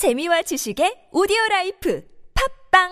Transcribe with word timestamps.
재미와 0.00 0.40
지식의 0.40 1.10
오디오 1.12 1.36
라이프 1.50 2.02
팝빵 2.72 2.88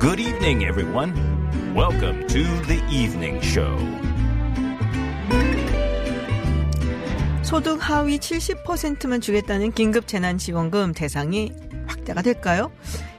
Good 0.00 0.20
evening, 0.22 0.64
everyone. 0.64 1.12
Welcome 1.76 2.26
to 2.28 2.44
the 2.64 2.80
evening 2.90 3.44
show. 3.44 3.76
소득 7.42 7.76
하위 7.78 8.18
70%만 8.18 9.20
주겠다는 9.20 9.72
긴급 9.72 10.06
재난지원금 10.06 10.94
대상이 10.94 11.52
확대가 11.92 12.22
될까요? 12.22 12.70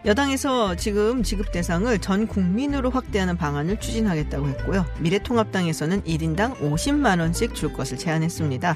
여당에서 0.06 0.76
지금 0.76 1.24
지급 1.24 1.52
대상을 1.52 1.98
전 2.00 2.28
국민으로 2.28 2.90
확대하는 2.90 3.38
방안을 3.38 3.80
추진하겠다고 3.80 4.48
했고요. 4.50 4.86
미래통합당에서는 5.00 6.04
1인당 6.04 6.58
50만 6.60 7.20
원씩 7.20 7.56
줄 7.56 7.72
것을 7.74 7.98
제안했습니다. 7.98 8.76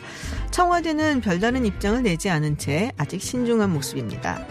청와대는 0.52 1.22
별다른 1.22 1.66
입장을 1.66 2.02
내지 2.04 2.30
않은 2.30 2.58
채 2.58 2.92
아직 2.98 3.22
신중한 3.22 3.72
모습입니다. 3.72 4.46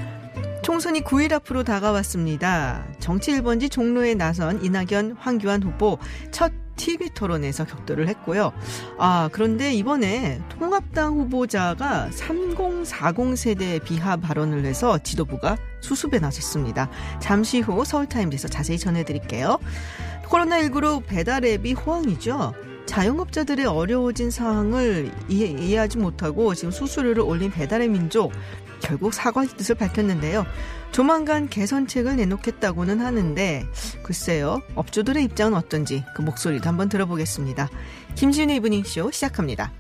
총선이 0.62 1.02
9일 1.02 1.32
앞으로 1.32 1.62
다가왔습니다. 1.62 2.84
정치 2.98 3.32
1번지 3.32 3.70
종로에 3.70 4.14
나선 4.14 4.64
이낙연, 4.64 5.16
황교안 5.18 5.62
후보 5.62 5.98
첫 6.32 6.52
TV 6.76 7.10
토론에서 7.10 7.64
격돌을 7.64 8.08
했고요. 8.08 8.52
아, 8.98 9.28
그런데 9.32 9.72
이번에 9.74 10.40
통합당 10.48 11.14
후보자가 11.18 12.10
3040 12.10 13.36
세대 13.36 13.78
비하 13.78 14.16
발언을 14.16 14.64
해서 14.64 14.98
지도부가 14.98 15.56
수습에 15.80 16.18
나섰습니다. 16.18 16.90
잠시 17.20 17.60
후 17.60 17.84
서울타임즈에서 17.84 18.48
자세히 18.48 18.78
전해드릴게요. 18.78 19.58
코로나19로 20.24 21.04
배달 21.06 21.44
앱이 21.44 21.72
호황이죠. 21.74 22.54
자영업자들의 22.86 23.66
어려워진 23.66 24.30
상황을 24.30 25.10
이해, 25.28 25.48
이해 25.48 25.76
하지 25.78 25.98
못하고 25.98 26.54
지금 26.54 26.70
수수료를 26.70 27.22
올린 27.22 27.50
배달의 27.50 27.88
민족 27.88 28.32
결국 28.80 29.12
사과의 29.12 29.48
뜻을 29.48 29.74
밝혔는데요. 29.74 30.46
조만간 30.92 31.48
개선책을 31.48 32.16
내놓겠다고는 32.16 33.00
하는데 33.00 33.66
글쎄요. 34.02 34.62
업주들의 34.74 35.22
입장은 35.24 35.54
어떤지 35.54 36.04
그 36.14 36.22
목소리도 36.22 36.68
한번 36.68 36.88
들어보겠습니다. 36.88 37.68
김지윤의 38.14 38.56
이브닝쇼 38.56 39.10
시작합니다. 39.10 39.72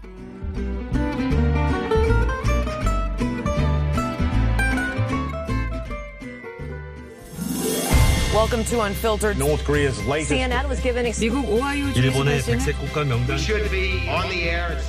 Welcome 8.36 8.64
to 8.66 8.82
Unfiltered. 8.84 9.38
North 9.38 9.64
Korea's 9.64 9.98
latest 10.06 10.30
CNN 10.30 10.68
was 10.68 10.82
given 10.82 11.10
미국 11.18 11.48
오하이오 11.48 11.88
일본의 11.96 12.42
백색 12.42 12.78
국가 12.78 13.02
명단 13.02 13.38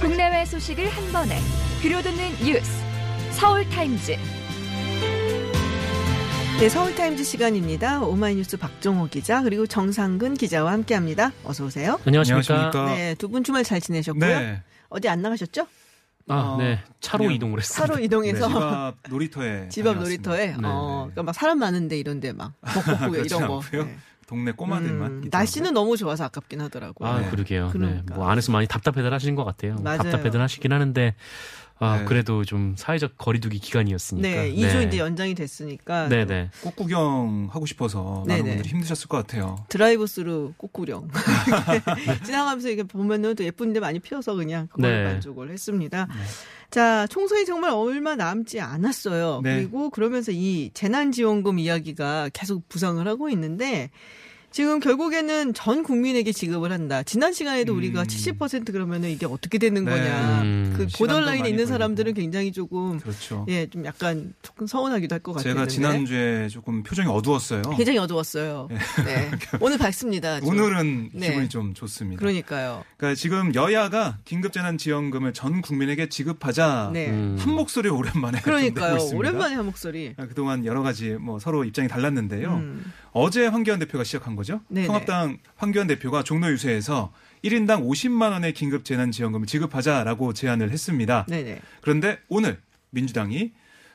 국내외 0.01 0.43
소식을 0.45 0.89
한 0.89 1.11
번에 1.13 1.39
들려듣는 1.81 2.29
뉴스 2.43 2.69
서울 3.31 3.63
타임즈 3.69 4.17
네, 6.59 6.69
서울타임즈 6.69 7.23
시간입니다. 7.23 8.01
오마이뉴스 8.01 8.57
박종호 8.57 9.07
기자 9.07 9.43
그리고 9.43 9.65
정상근 9.65 10.33
기자와 10.33 10.71
함께합니다. 10.73 11.31
어서 11.45 11.63
오세요. 11.65 11.99
안녕하십니까. 12.05 12.71
네, 12.95 13.15
두 13.15 13.29
분 13.29 13.45
주말 13.45 13.63
잘 13.63 13.79
지내셨고요. 13.79 14.39
네. 14.39 14.61
어디 14.89 15.07
안 15.07 15.21
나가셨죠? 15.21 15.67
아, 16.29 16.35
어, 16.35 16.57
네. 16.57 16.79
차로 16.99 17.31
이동을 17.31 17.59
했습니다. 17.59 17.87
차로 17.87 18.03
이동해서 18.03 18.47
집앞 18.49 18.95
놀이터에 19.09 19.67
집 19.69 19.87
앞. 19.87 19.97
놀이터에 19.97 20.47
네, 20.47 20.53
어, 20.63 21.05
네. 21.07 21.11
그러니까 21.13 21.23
막 21.23 21.33
사람 21.33 21.59
많은데 21.59 21.97
이런데 21.97 22.33
막 22.33 22.53
이런 23.25 23.47
거. 23.47 23.61
않고요. 23.61 23.85
네. 23.85 23.97
동네 24.27 24.51
꼬마들만. 24.51 25.11
음. 25.11 25.29
날씨는 25.31 25.73
너무 25.73 25.95
좋아서 25.95 26.25
아깝긴 26.25 26.59
하더라고요. 26.59 27.07
아, 27.07 27.19
네. 27.21 27.29
그러게요. 27.29 27.69
그러니까. 27.71 28.01
네. 28.09 28.13
뭐 28.15 28.27
안에서 28.29 28.51
많이 28.51 28.67
답답해들 28.67 29.13
하시는 29.13 29.35
것 29.35 29.45
같아요. 29.45 29.75
맞아요. 29.81 29.99
답답해들 29.99 30.41
하시긴 30.41 30.73
하는데 30.73 31.15
아, 31.79 31.99
네. 31.99 32.05
그래도 32.05 32.43
좀 32.43 32.75
사회적 32.77 33.17
거리두기 33.17 33.59
기간이었으니까. 33.59 34.27
네, 34.27 34.51
2주 34.51 34.87
이제 34.87 34.97
연장이 34.97 35.35
됐으니까 35.35 36.07
네, 36.09 36.25
네. 36.25 36.49
꽃 36.63 36.75
구경 36.75 37.49
하고 37.51 37.65
싶어서 37.65 38.23
네네. 38.27 38.41
많은 38.41 38.55
분들이 38.55 38.69
힘드셨을 38.73 39.07
것 39.07 39.17
같아요. 39.17 39.57
드라이브 39.69 40.07
스루 40.07 40.53
꽃구경 40.57 41.09
지나가면서 42.25 42.69
이게 42.69 42.83
보면은 42.83 43.35
또 43.35 43.43
예쁜 43.43 43.73
데 43.73 43.79
많이 43.79 43.99
피어서 43.99 44.33
그냥 44.35 44.67
그걸 44.67 44.91
네. 44.91 45.03
만족을 45.03 45.51
했습니다. 45.51 46.07
자, 46.69 47.07
총선이 47.07 47.45
정말 47.45 47.71
얼마 47.71 48.15
남지 48.15 48.59
않았어요. 48.59 49.41
네. 49.43 49.55
그리고 49.55 49.89
그러면서 49.89 50.31
이 50.31 50.71
재난지원금 50.73 51.59
이야기가 51.59 52.29
계속 52.33 52.67
부상을 52.69 53.05
하고 53.07 53.29
있는데 53.29 53.89
지금 54.57 54.79
결국에는 54.79 55.53
전 55.53 55.83
국민에게 55.83 56.31
지급을 56.31 56.71
한다. 56.71 57.03
지난 57.03 57.31
시간에도 57.31 57.73
음. 57.73 57.77
우리가 57.77 58.05
70% 58.05 58.71
그러면은 58.71 59.11
이게 59.11 59.27
어떻게 59.27 59.59
되는 59.59 59.85
네. 59.85 59.91
거냐. 59.91 60.41
음. 60.41 60.73
그 60.75 60.87
보더라인에 60.97 61.47
있는 61.47 61.65
걸리고. 61.65 61.67
사람들은 61.67 62.15
굉장히 62.15 62.51
조금 62.51 62.99
그렇죠. 62.99 63.45
예, 63.49 63.67
좀 63.69 63.85
약간 63.85 64.33
조금 64.41 64.65
서운하기도 64.65 65.13
할 65.13 65.19
것 65.21 65.33
같아요. 65.33 65.53
제가 65.53 65.67
지난주에 65.67 66.47
조금 66.47 66.81
표정이 66.81 67.07
어두웠어요. 67.07 67.61
굉장히 67.77 67.99
어두웠어요. 67.99 68.67
네. 69.05 69.29
오늘 69.61 69.77
밝습니다. 69.77 70.39
좀. 70.39 70.49
오늘은 70.49 71.11
네. 71.13 71.29
기분이 71.29 71.49
좀 71.49 71.75
좋습니다. 71.75 72.19
그러니까요. 72.19 72.83
그러니까 72.97 73.15
지금 73.15 73.53
여야가 73.53 74.17
긴급재난지원금을 74.25 75.33
전 75.33 75.61
국민에게 75.61 76.09
지급하자 76.09 76.89
네. 76.93 77.11
음. 77.11 77.35
한 77.39 77.53
목소리 77.53 77.89
오랜만에 77.89 78.39
좀 78.39 78.45
그러니까요. 78.45 78.97
오랜만에 79.13 79.53
한 79.53 79.65
목소리. 79.67 80.15
아, 80.17 80.25
그동안 80.25 80.65
여러 80.65 80.81
가지 80.81 81.11
뭐 81.11 81.37
서로 81.37 81.63
입장이 81.63 81.87
달랐는데요. 81.87 82.55
음. 82.55 82.91
어제 83.11 83.45
황교안 83.47 83.77
대표가 83.79 84.03
시작한 84.03 84.35
거죠. 84.35 84.46
네네. 84.67 84.87
통합당 84.87 85.37
황교안 85.55 85.87
대표가 85.87 86.23
종로 86.23 86.49
유세에서 86.51 87.11
1인당 87.43 87.87
50만 87.87 88.31
원의 88.31 88.53
긴급 88.53 88.85
재난 88.85 89.11
지원금을 89.11 89.47
지급하자라고 89.47 90.33
제안을 90.33 90.71
했습니다. 90.71 91.25
네네. 91.27 91.59
그런데 91.81 92.19
오늘 92.29 92.59
민주당이 92.91 93.51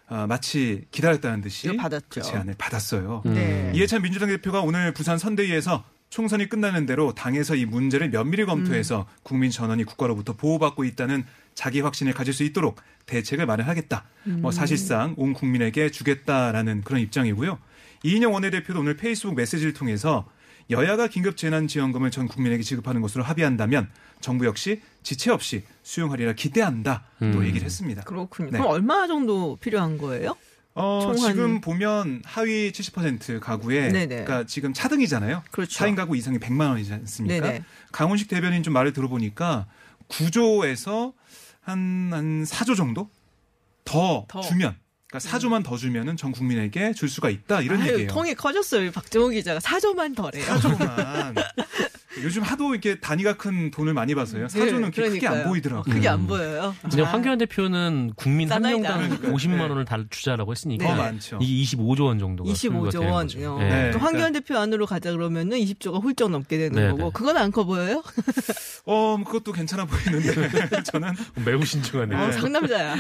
아, 0.08 0.26
마치 0.26 0.84
기다렸다는 0.90 1.40
듯이 1.40 1.74
받았죠. 1.76 2.06
그 2.08 2.22
제안을 2.22 2.54
받았어요. 2.58 3.22
음. 3.24 3.34
네. 3.34 3.72
이해찬 3.74 4.02
민주당 4.02 4.28
대표가 4.28 4.60
오늘 4.60 4.92
부산 4.92 5.16
선대위에서 5.18 5.84
총선이 6.10 6.50
끝나는 6.50 6.84
대로 6.84 7.14
당에서 7.14 7.54
이 7.54 7.64
문제를 7.64 8.10
면밀히 8.10 8.44
검토해서 8.44 9.00
음. 9.00 9.16
국민 9.22 9.50
전원이 9.50 9.84
국가로부터 9.84 10.34
보호받고 10.34 10.84
있다는 10.84 11.24
자기 11.54 11.80
확신을 11.80 12.12
가질 12.12 12.34
수 12.34 12.44
있도록 12.44 12.76
대책을 13.06 13.46
마련하겠다. 13.46 14.04
음. 14.26 14.42
뭐 14.42 14.50
사실상 14.50 15.14
온 15.16 15.32
국민에게 15.32 15.90
주겠다라는 15.90 16.82
그런 16.82 17.00
입장이고요. 17.00 17.58
이인영 18.04 18.34
원내대표도 18.34 18.80
오늘 18.80 18.96
페이스북 18.96 19.34
메시지를 19.34 19.72
통해서 19.72 20.28
여야가 20.70 21.08
긴급 21.08 21.36
재난 21.36 21.66
지원금을 21.68 22.10
전 22.10 22.28
국민에게 22.28 22.62
지급하는 22.62 23.00
것으로 23.00 23.24
합의한다면 23.24 23.90
정부 24.20 24.46
역시 24.46 24.80
지체 25.02 25.30
없이 25.30 25.64
수용하리라 25.82 26.32
기대한다. 26.34 27.04
또 27.18 27.26
음. 27.26 27.44
얘기를 27.44 27.64
했습니다. 27.64 28.02
그렇군요. 28.02 28.50
네. 28.50 28.58
그럼 28.58 28.70
얼마 28.70 29.06
정도 29.06 29.56
필요한 29.56 29.98
거예요? 29.98 30.36
어, 30.74 31.00
총한- 31.14 31.32
지금 31.32 31.60
보면 31.60 32.22
하위 32.24 32.72
70% 32.72 33.40
가구에 33.40 33.88
네네. 33.88 34.06
그러니까 34.24 34.44
지금 34.46 34.72
차등이잖아요. 34.72 35.42
그렇죠. 35.50 35.84
4인 35.84 35.94
가구 35.96 36.16
이상이 36.16 36.38
100만 36.38 36.68
원이지 36.70 36.92
않습니까? 36.94 37.46
네네. 37.46 37.64
강훈식 37.90 38.28
대변인 38.28 38.62
좀 38.62 38.72
말을 38.72 38.92
들어보니까 38.94 39.66
9조에서 40.08 41.12
한, 41.60 42.10
한 42.12 42.44
4조 42.44 42.76
정도 42.76 43.10
더, 43.84 44.24
더. 44.28 44.38
음. 44.38 44.42
주면 44.42 44.76
그러니까 45.12 45.18
4조만 45.38 45.62
더 45.62 45.76
주면은 45.76 46.16
전 46.16 46.32
국민에게 46.32 46.94
줄 46.94 47.08
수가 47.10 47.28
있다 47.28 47.60
이런 47.60 47.82
아유, 47.82 47.92
얘기예요. 47.92 48.10
통이 48.10 48.34
커졌어요. 48.34 48.90
박정호 48.92 49.28
기자가 49.28 49.60
4조만 49.60 50.16
더래요. 50.16 50.44
4조만. 50.44 51.34
요즘 52.22 52.42
하도 52.42 52.72
이렇게 52.74 52.96
단위가 52.96 53.36
큰 53.36 53.70
돈을 53.70 53.94
많이 53.94 54.14
봐서요. 54.14 54.46
4조는 54.46 54.94
그렇게 54.94 55.08
크게 55.08 55.26
안. 55.28 55.44
보이더라고요. 55.44 55.94
그게 55.94 56.08
음. 56.08 56.12
안 56.12 56.26
보여요. 56.26 56.74
근데 56.82 57.02
아, 57.02 57.06
황교안 57.06 57.38
대표는 57.38 58.12
국민 58.16 58.50
한. 58.52 58.60
명당 58.62 58.98
그러니까요. 59.02 59.32
50만 59.34 59.56
네. 59.56 59.60
원을 59.62 59.84
다 59.86 59.98
주자라고 60.10 60.52
했으니까 60.52 60.86
더 60.86 60.94
많죠. 60.94 61.38
이게 61.40 61.62
25조 61.76 62.02
원 62.06 62.18
정도가 62.18 62.50
25조 62.52 62.92
되는 62.92 63.08
원. 63.10 63.26
거죠. 63.26 63.54
어. 63.54 63.58
네. 63.58 63.90
또 63.92 63.98
황교안 63.98 64.32
대표 64.32 64.58
안으로 64.58 64.86
가자 64.86 65.10
그러면은 65.12 65.56
20조가 65.58 66.02
훌쩍 66.02 66.30
넘게 66.30 66.58
되는 66.58 66.72
네, 66.82 66.90
거고. 66.90 67.04
네. 67.04 67.10
그건 67.14 67.36
안 67.36 67.50
커 67.52 67.64
보여요? 67.64 68.02
어, 68.86 69.16
뭐 69.18 69.24
그것도 69.24 69.52
괜찮아 69.52 69.84
보이는데 69.84 70.82
저는 70.84 71.12
매우 71.44 71.64
신중하네요. 71.64 72.18
어, 72.18 72.26
네. 72.26 72.32
상남자야. 72.32 72.96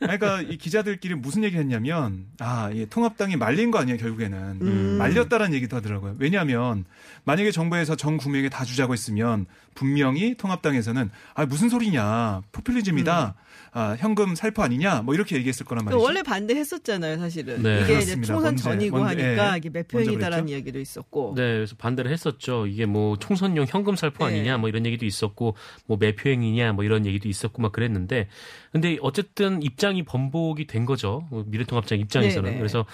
그러니까 0.00 0.40
이 0.42 0.56
기자들끼리 0.58 1.14
무슨 1.14 1.44
얘기를 1.44 1.62
했냐면 1.62 2.26
아, 2.40 2.70
이 2.72 2.86
통합당이 2.86 3.36
말린 3.36 3.70
거 3.70 3.78
아니에요, 3.78 3.98
결국에는. 3.98 4.38
음. 4.60 4.96
말렸다라는 4.98 5.54
얘기도 5.54 5.76
하더라고요. 5.76 6.16
왜냐하면 6.18 6.84
만약에 7.24 7.50
정부에서 7.50 7.94
전 7.96 8.16
국민에게 8.16 8.48
다 8.52 8.64
주자고 8.64 8.92
했으면 8.92 9.46
분명히 9.74 10.34
통합당에서는 10.36 11.10
아, 11.34 11.46
무슨 11.46 11.68
소리냐. 11.68 12.42
포퓰리즘이다. 12.52 13.34
아, 13.74 13.96
현금 13.98 14.34
살포 14.34 14.62
아니냐. 14.62 15.00
뭐 15.00 15.14
이렇게 15.14 15.34
얘기했을 15.36 15.64
거란 15.64 15.86
말이죠. 15.86 15.98
그 15.98 16.04
원래 16.04 16.22
반대했었잖아요, 16.22 17.18
사실은. 17.18 17.62
네. 17.62 17.76
이게 17.76 17.82
이제 17.84 18.14
그렇습니다. 18.16 18.26
총선 18.26 18.42
먼저, 18.42 18.62
전이고 18.64 18.98
먼저, 18.98 19.22
하니까 19.22 19.54
예. 19.54 19.56
이게 19.56 19.70
몇 19.70 19.86
먼저 19.90 20.10
표이다라는 20.10 20.44
그랬죠? 20.44 20.54
얘기도 20.56 20.78
있었고. 20.78 21.34
네, 21.36 21.54
그래서 21.54 21.74
반대를 21.76 22.10
했었죠. 22.10 22.66
이게 22.66 22.84
뭐 22.84 23.16
총선용 23.18 23.64
현금 23.66 23.96
살포 23.96 24.28
네. 24.28 24.34
아니냐, 24.34 24.58
뭐 24.58 24.68
이런 24.68 24.84
얘기도 24.84 25.06
있었고, 25.06 25.56
뭐 25.86 25.96
매표행위냐, 25.96 26.74
뭐 26.74 26.84
이런 26.84 27.06
얘기도 27.06 27.30
있었고, 27.30 27.62
막 27.62 27.72
그랬는데, 27.72 28.28
근데 28.72 28.98
어쨌든 29.00 29.62
입장이 29.62 30.04
번복이 30.04 30.66
된 30.66 30.84
거죠. 30.84 31.26
어, 31.30 31.42
미래통합당 31.46 31.98
입장에서는. 31.98 32.44
네네. 32.44 32.58
그래서 32.58 32.84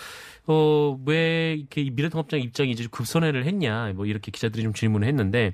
어, 0.49 0.99
왜 1.05 1.55
이렇게 1.55 1.83
이 1.83 1.91
미래통합당 1.91 2.41
입장이 2.41 2.71
이제 2.71 2.87
급선회를 2.91 3.45
했냐, 3.45 3.93
뭐 3.95 4.07
이렇게 4.07 4.31
기자들이 4.31 4.63
좀 4.63 4.73
질문을 4.73 5.07
했는데, 5.07 5.53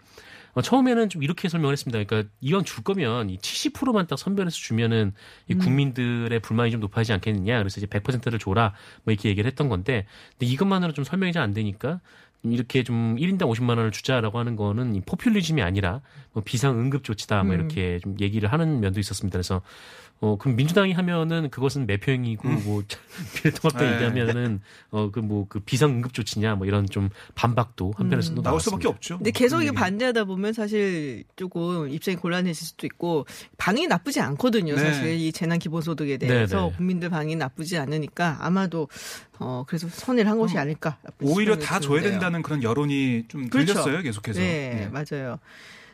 어, 0.55 0.63
처음에는 0.63 1.09
좀 1.09 1.23
이렇게 1.25 1.49
설명을 1.49 1.73
했습니다. 1.73 2.03
그러니까 2.03 2.31
이왕 2.41 2.63
줄 2.65 2.85
거면 2.85 3.29
이 3.29 3.39
70%만 3.39 4.07
딱 4.07 4.17
선별해서 4.17 4.57
주면은 4.57 5.13
이 5.49 5.55
국민들의 5.55 6.39
불만이 6.39 6.71
좀 6.71 6.81
높아지지 6.81 7.13
않겠느냐. 7.13 7.59
그래서 7.59 7.81
이제 7.81 7.87
100%를 7.87 8.39
줘라. 8.39 8.73
뭐 9.03 9.13
이렇게 9.13 9.29
얘기를 9.29 9.49
했던 9.49 9.69
건데 9.69 10.07
근데 10.39 10.47
이것만으로 10.47 10.93
좀 10.93 11.05
설명이 11.05 11.33
잘 11.33 11.45
안 11.45 11.53
되니까 11.53 12.01
이렇게 12.43 12.83
좀 12.83 13.17
1인당 13.17 13.51
50만 13.51 13.71
원을 13.71 13.91
주자라고 13.91 14.39
하는 14.39 14.55
거는 14.57 14.95
이 14.95 15.01
포퓰리즘이 15.01 15.63
아니라 15.63 16.01
뭐 16.33 16.43
비상 16.45 16.79
응급 16.79 17.03
조치다 17.05 17.43
뭐 17.43 17.55
이렇게 17.55 17.99
좀 18.01 18.17
얘기를 18.21 18.53
하는 18.53 18.81
면도 18.81 19.01
있었습니다. 19.01 19.37
그래서 19.37 19.63
어 20.25 20.37
그럼 20.39 20.57
민주당이 20.57 20.93
하면은 20.93 21.51
그것은 21.51 21.87
매표행위고 21.87 22.49
뭐 22.49 22.83
비례통합당 23.37 23.87
네. 23.87 23.95
얘기하면은 23.95 24.61
어 24.91 25.11
그 25.11 25.21
뭐 25.21 25.47
그 25.51 25.61
비상 25.61 25.91
응급 25.91 26.15
조치냐 26.15 26.55
뭐 26.55 26.67
이런 26.67 26.87
좀 26.89 27.11
반박도 27.35 27.93
한편에서도 27.97 28.37
나올 28.41 28.53
나왔습니다. 28.53 28.81
수밖에 28.81 28.89
없죠. 28.89 29.19
근데 29.19 29.31
계속 29.33 29.61
이게 29.61 29.71
음. 29.71 29.75
반대하다 29.75 30.25
보면 30.25 30.55
사실 30.55 31.25
조금 31.37 31.91
입장이 31.91 32.17
곤란해질 32.17 32.67
수도 32.67 32.87
있고 32.87 33.27
반응이 33.59 33.87
나쁘지 33.87 34.21
않거든요. 34.21 34.77
네. 34.77 34.81
사실 34.81 35.15
이 35.15 35.31
재난 35.31 35.59
기본소득에 35.59 36.17
대해서 36.17 36.57
네, 36.57 36.71
네. 36.71 36.77
국민들 36.79 37.11
반응이 37.11 37.37
나쁘지 37.37 37.77
않으니까 37.77 38.39
아마도 38.41 38.89
어 39.39 39.65
그래서 39.67 39.89
선회를 39.91 40.31
한 40.31 40.39
것이 40.39 40.57
아닐까. 40.57 40.97
오히려 41.21 41.59
다 41.59 41.81
줘야. 41.81 42.01
된다는 42.01 42.41
그런 42.43 42.63
여론이 42.63 43.25
좀 43.29 43.51
그렇죠. 43.51 43.75
들렸어요. 43.75 44.01
계속해서. 44.03 44.41
네, 44.41 44.89
네. 44.91 44.91
맞아요. 44.91 45.39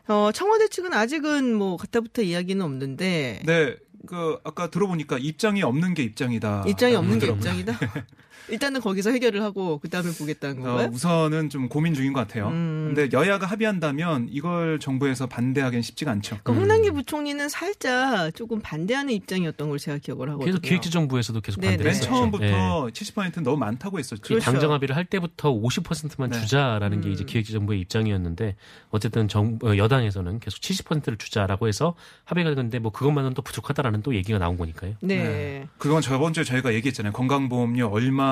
어, 0.08 0.30
청와대 0.32 0.66
측은 0.68 0.92
아직은 0.92 1.54
뭐 1.54 1.76
가타부타 1.76 2.22
이야기는 2.22 2.64
없는데 2.64 3.42
네, 3.44 3.76
그 4.06 4.38
아까 4.44 4.70
들어보니까 4.70 5.18
입장이 5.18 5.62
없는 5.62 5.94
게 5.94 6.02
입장이다. 6.02 6.64
입장이 6.66 6.94
없는 6.94 7.18
게. 7.18 7.26
입장이다. 7.26 7.78
일단은 8.48 8.80
거기서 8.80 9.10
해결을 9.10 9.42
하고 9.42 9.78
그 9.78 9.88
다음에 9.88 10.10
보겠다는 10.12 10.62
어, 10.62 10.64
건가요? 10.64 10.90
우선은 10.92 11.50
좀 11.50 11.68
고민 11.68 11.94
중인 11.94 12.12
것 12.12 12.20
같아요. 12.20 12.48
음. 12.48 12.92
근데 12.94 13.08
여야가 13.16 13.46
합의한다면 13.46 14.28
이걸 14.30 14.78
정부에서 14.80 15.26
반대하기는 15.26 15.82
쉽지가 15.82 16.10
않죠. 16.12 16.38
그 16.42 16.52
홍남기 16.52 16.90
부총리는 16.90 17.48
살짝 17.48 18.34
조금 18.34 18.60
반대하는 18.60 19.12
입장이었던 19.14 19.68
걸 19.68 19.78
제가 19.78 19.98
기억을 19.98 20.28
하거든요. 20.30 20.46
계속 20.46 20.62
기획재정부에서도 20.62 21.40
계속. 21.40 21.60
반대를 21.60 21.84
맨 21.84 21.92
네. 21.92 21.98
했었죠. 21.98 22.08
처음부터 22.10 22.44
예. 22.44 22.92
70%는 22.92 23.42
너무 23.42 23.56
많다고 23.58 23.98
했었죠. 23.98 24.20
이 24.24 24.28
그렇죠. 24.28 24.44
당정 24.44 24.72
합의를 24.72 24.96
할 24.96 25.04
때부터 25.04 25.52
50%만 25.52 26.30
네. 26.30 26.40
주자라는 26.40 27.00
게 27.00 27.10
이제 27.10 27.24
음. 27.24 27.26
기획재정부의 27.26 27.80
입장이었는데 27.80 28.56
어쨌든 28.90 29.28
정 29.28 29.58
어, 29.62 29.76
여당에서는 29.76 30.40
계속 30.40 30.60
70%를 30.60 31.18
주자라고 31.18 31.68
해서 31.68 31.94
합의가 32.24 32.50
됐는데 32.50 32.78
뭐 32.78 32.92
그것만은 32.92 33.34
또 33.34 33.42
부족하다라는 33.42 34.02
또 34.02 34.14
얘기가 34.14 34.38
나온 34.38 34.56
거니까요. 34.56 34.94
네. 35.00 35.66
그건 35.78 36.02
저번 36.02 36.32
주에 36.32 36.44
저희가 36.44 36.74
얘기했잖아요. 36.74 37.12
건강보험료 37.12 37.88
얼마 37.88 38.29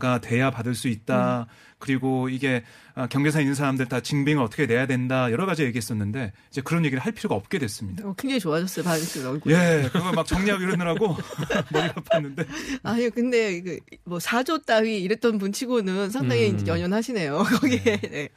가 0.00 0.18
돼야 0.20 0.50
받을 0.50 0.74
수 0.74 0.88
있다. 0.88 1.46
그리고 1.80 2.28
이게 2.28 2.62
아, 2.94 3.06
경계선에 3.06 3.42
있는 3.42 3.54
사람들 3.54 3.86
다 3.86 4.00
증빙을 4.00 4.42
어떻게 4.42 4.66
내야 4.66 4.86
된다. 4.86 5.30
여러 5.32 5.46
가지 5.46 5.62
얘기했었는데 5.64 6.32
이제 6.50 6.60
그런 6.60 6.84
얘기를 6.84 7.02
할 7.02 7.12
필요가 7.12 7.34
없게 7.34 7.58
됐습니다. 7.58 8.06
어, 8.06 8.14
굉장히 8.16 8.40
좋아졌어요, 8.40 8.84
바이스 8.84 9.26
얼굴. 9.26 9.52
예, 9.52 9.88
그거 9.92 10.12
막 10.12 10.26
정리하고 10.26 10.62
이러느라고 10.62 11.16
머리가 11.72 11.94
아팠는데. 11.94 12.46
아니 12.82 13.10
근데 13.10 13.62
그, 13.62 13.78
뭐 14.04 14.20
사조 14.20 14.62
따위 14.62 15.02
이랬던 15.02 15.38
분치고는 15.38 16.10
상당히 16.10 16.50
음. 16.50 16.66
연연하시네요. 16.66 17.38
거기에. 17.38 18.00
네. 18.00 18.28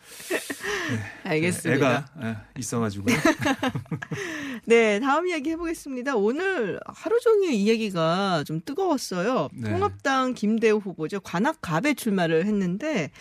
알겠습니다. 1.23 1.75
애가 1.75 2.05
예, 2.23 2.59
있어가지고. 2.59 3.05
네, 4.65 4.99
다음 4.99 5.27
이야기 5.27 5.51
해보겠습니다. 5.51 6.15
오늘 6.15 6.79
하루 6.85 7.19
종일 7.19 7.53
이 7.53 7.67
얘기가 7.67 8.43
좀 8.45 8.61
뜨거웠어요. 8.63 9.49
네. 9.53 9.71
통합당 9.71 10.33
김대호 10.33 10.77
후보죠. 10.77 11.19
관악갑에 11.19 11.95
출마를 11.95 12.45
했는데, 12.45 13.11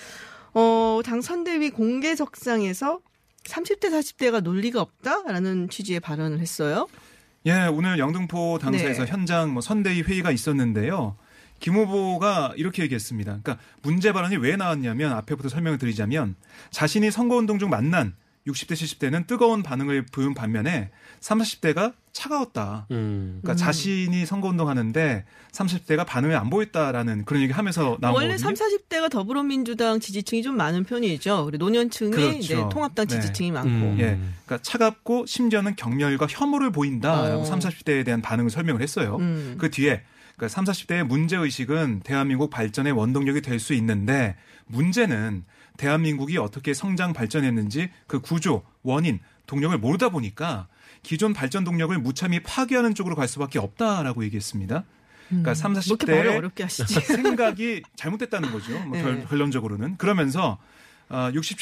어, 0.54 1.00
당 1.04 1.20
선대위 1.20 1.70
공개석상에서 1.70 3.00
30대, 3.44 3.86
40대가 3.86 4.40
논리가 4.40 4.80
없다라는 4.80 5.68
취지의 5.68 6.00
발언을 6.00 6.40
했어요. 6.40 6.86
예, 7.46 7.66
오늘 7.66 7.98
영등포 7.98 8.58
당사에서 8.60 9.04
네. 9.04 9.10
현장 9.10 9.52
뭐 9.52 9.60
선대위 9.62 10.02
회의가 10.02 10.30
있었는데요. 10.30 11.16
김 11.58 11.74
후보가 11.74 12.54
이렇게 12.56 12.82
얘기했습니다. 12.82 13.38
그러니까 13.42 13.58
문제 13.82 14.12
발언이 14.12 14.36
왜 14.36 14.56
나왔냐면 14.56 15.12
앞에부터 15.12 15.48
설명을 15.48 15.78
드리자면 15.78 16.36
자신이 16.70 17.10
선거운동 17.10 17.58
중 17.58 17.70
만난 17.70 18.14
60대, 18.46 18.72
70대는 18.72 19.26
뜨거운 19.26 19.62
반응을 19.62 20.06
보인 20.06 20.34
반면에 20.34 20.90
30대가 21.20 21.94
차가웠다. 22.12 22.86
음. 22.90 23.38
그러니까 23.40 23.64
자신이 23.64 24.26
선거 24.26 24.48
운동 24.48 24.68
하는데 24.68 25.24
30대가 25.52 26.04
반응을 26.04 26.36
안 26.36 26.50
보였다라는 26.50 27.24
그런 27.24 27.42
얘기 27.42 27.52
하면서 27.52 27.96
나온 28.00 28.16
원래 28.16 28.36
거거든요. 28.36 28.54
3, 28.56 28.68
40대가 28.68 29.10
더불어민주당 29.10 30.00
지지층이 30.00 30.42
좀 30.42 30.56
많은 30.56 30.84
편이죠. 30.84 31.44
그리고 31.46 31.64
노년층이 31.64 32.10
그렇죠. 32.10 32.36
이제 32.36 32.56
통합당 32.70 33.06
네. 33.06 33.20
지지층이 33.20 33.52
많고. 33.52 33.68
음. 33.68 33.96
예. 34.00 34.18
그러니까 34.44 34.58
차갑고 34.60 35.26
심지어는 35.26 35.76
경멸과 35.76 36.26
혐오를 36.28 36.70
보인다라고 36.72 37.42
어. 37.42 37.44
3, 37.44 37.60
40대에 37.60 38.04
대한 38.04 38.20
반응을 38.22 38.50
설명을 38.50 38.82
했어요. 38.82 39.16
음. 39.20 39.54
그 39.58 39.70
뒤에 39.70 40.02
그러니까 40.36 40.48
3, 40.48 40.64
40대의 40.64 41.04
문제 41.04 41.36
의식은 41.36 42.00
대한민국 42.04 42.50
발전의 42.50 42.92
원동력이 42.92 43.40
될 43.40 43.60
수 43.60 43.72
있는데 43.74 44.34
문제는 44.66 45.44
대한민국이 45.76 46.38
어떻게 46.38 46.74
성장 46.74 47.12
발전했는지 47.12 47.90
그 48.06 48.20
구조, 48.20 48.62
원인, 48.82 49.20
동력을 49.46 49.76
모르다 49.78 50.10
보니까 50.10 50.68
기존 51.02 51.32
발전 51.32 51.64
동력을 51.64 51.96
무참히 51.98 52.40
파괴하는 52.40 52.94
쪽으로 52.94 53.16
갈 53.16 53.28
수밖에 53.28 53.58
없다라고 53.58 54.24
얘기했습니다. 54.24 54.84
그러니까 55.28 55.54
3, 55.54 55.72
뭐 55.72 55.80
이렇게 55.84 56.12
말을 56.12 56.30
40대의 56.30 56.38
어렵게 56.38 56.62
하시지. 56.62 57.00
생각이 57.00 57.82
잘못됐다는 57.96 58.52
거죠. 58.52 58.78
뭐 58.80 58.96
네. 58.96 59.02
결, 59.02 59.26
결론적으로는. 59.26 59.96
그러면서 59.96 60.58
어, 61.08 61.30
60, 61.32 61.58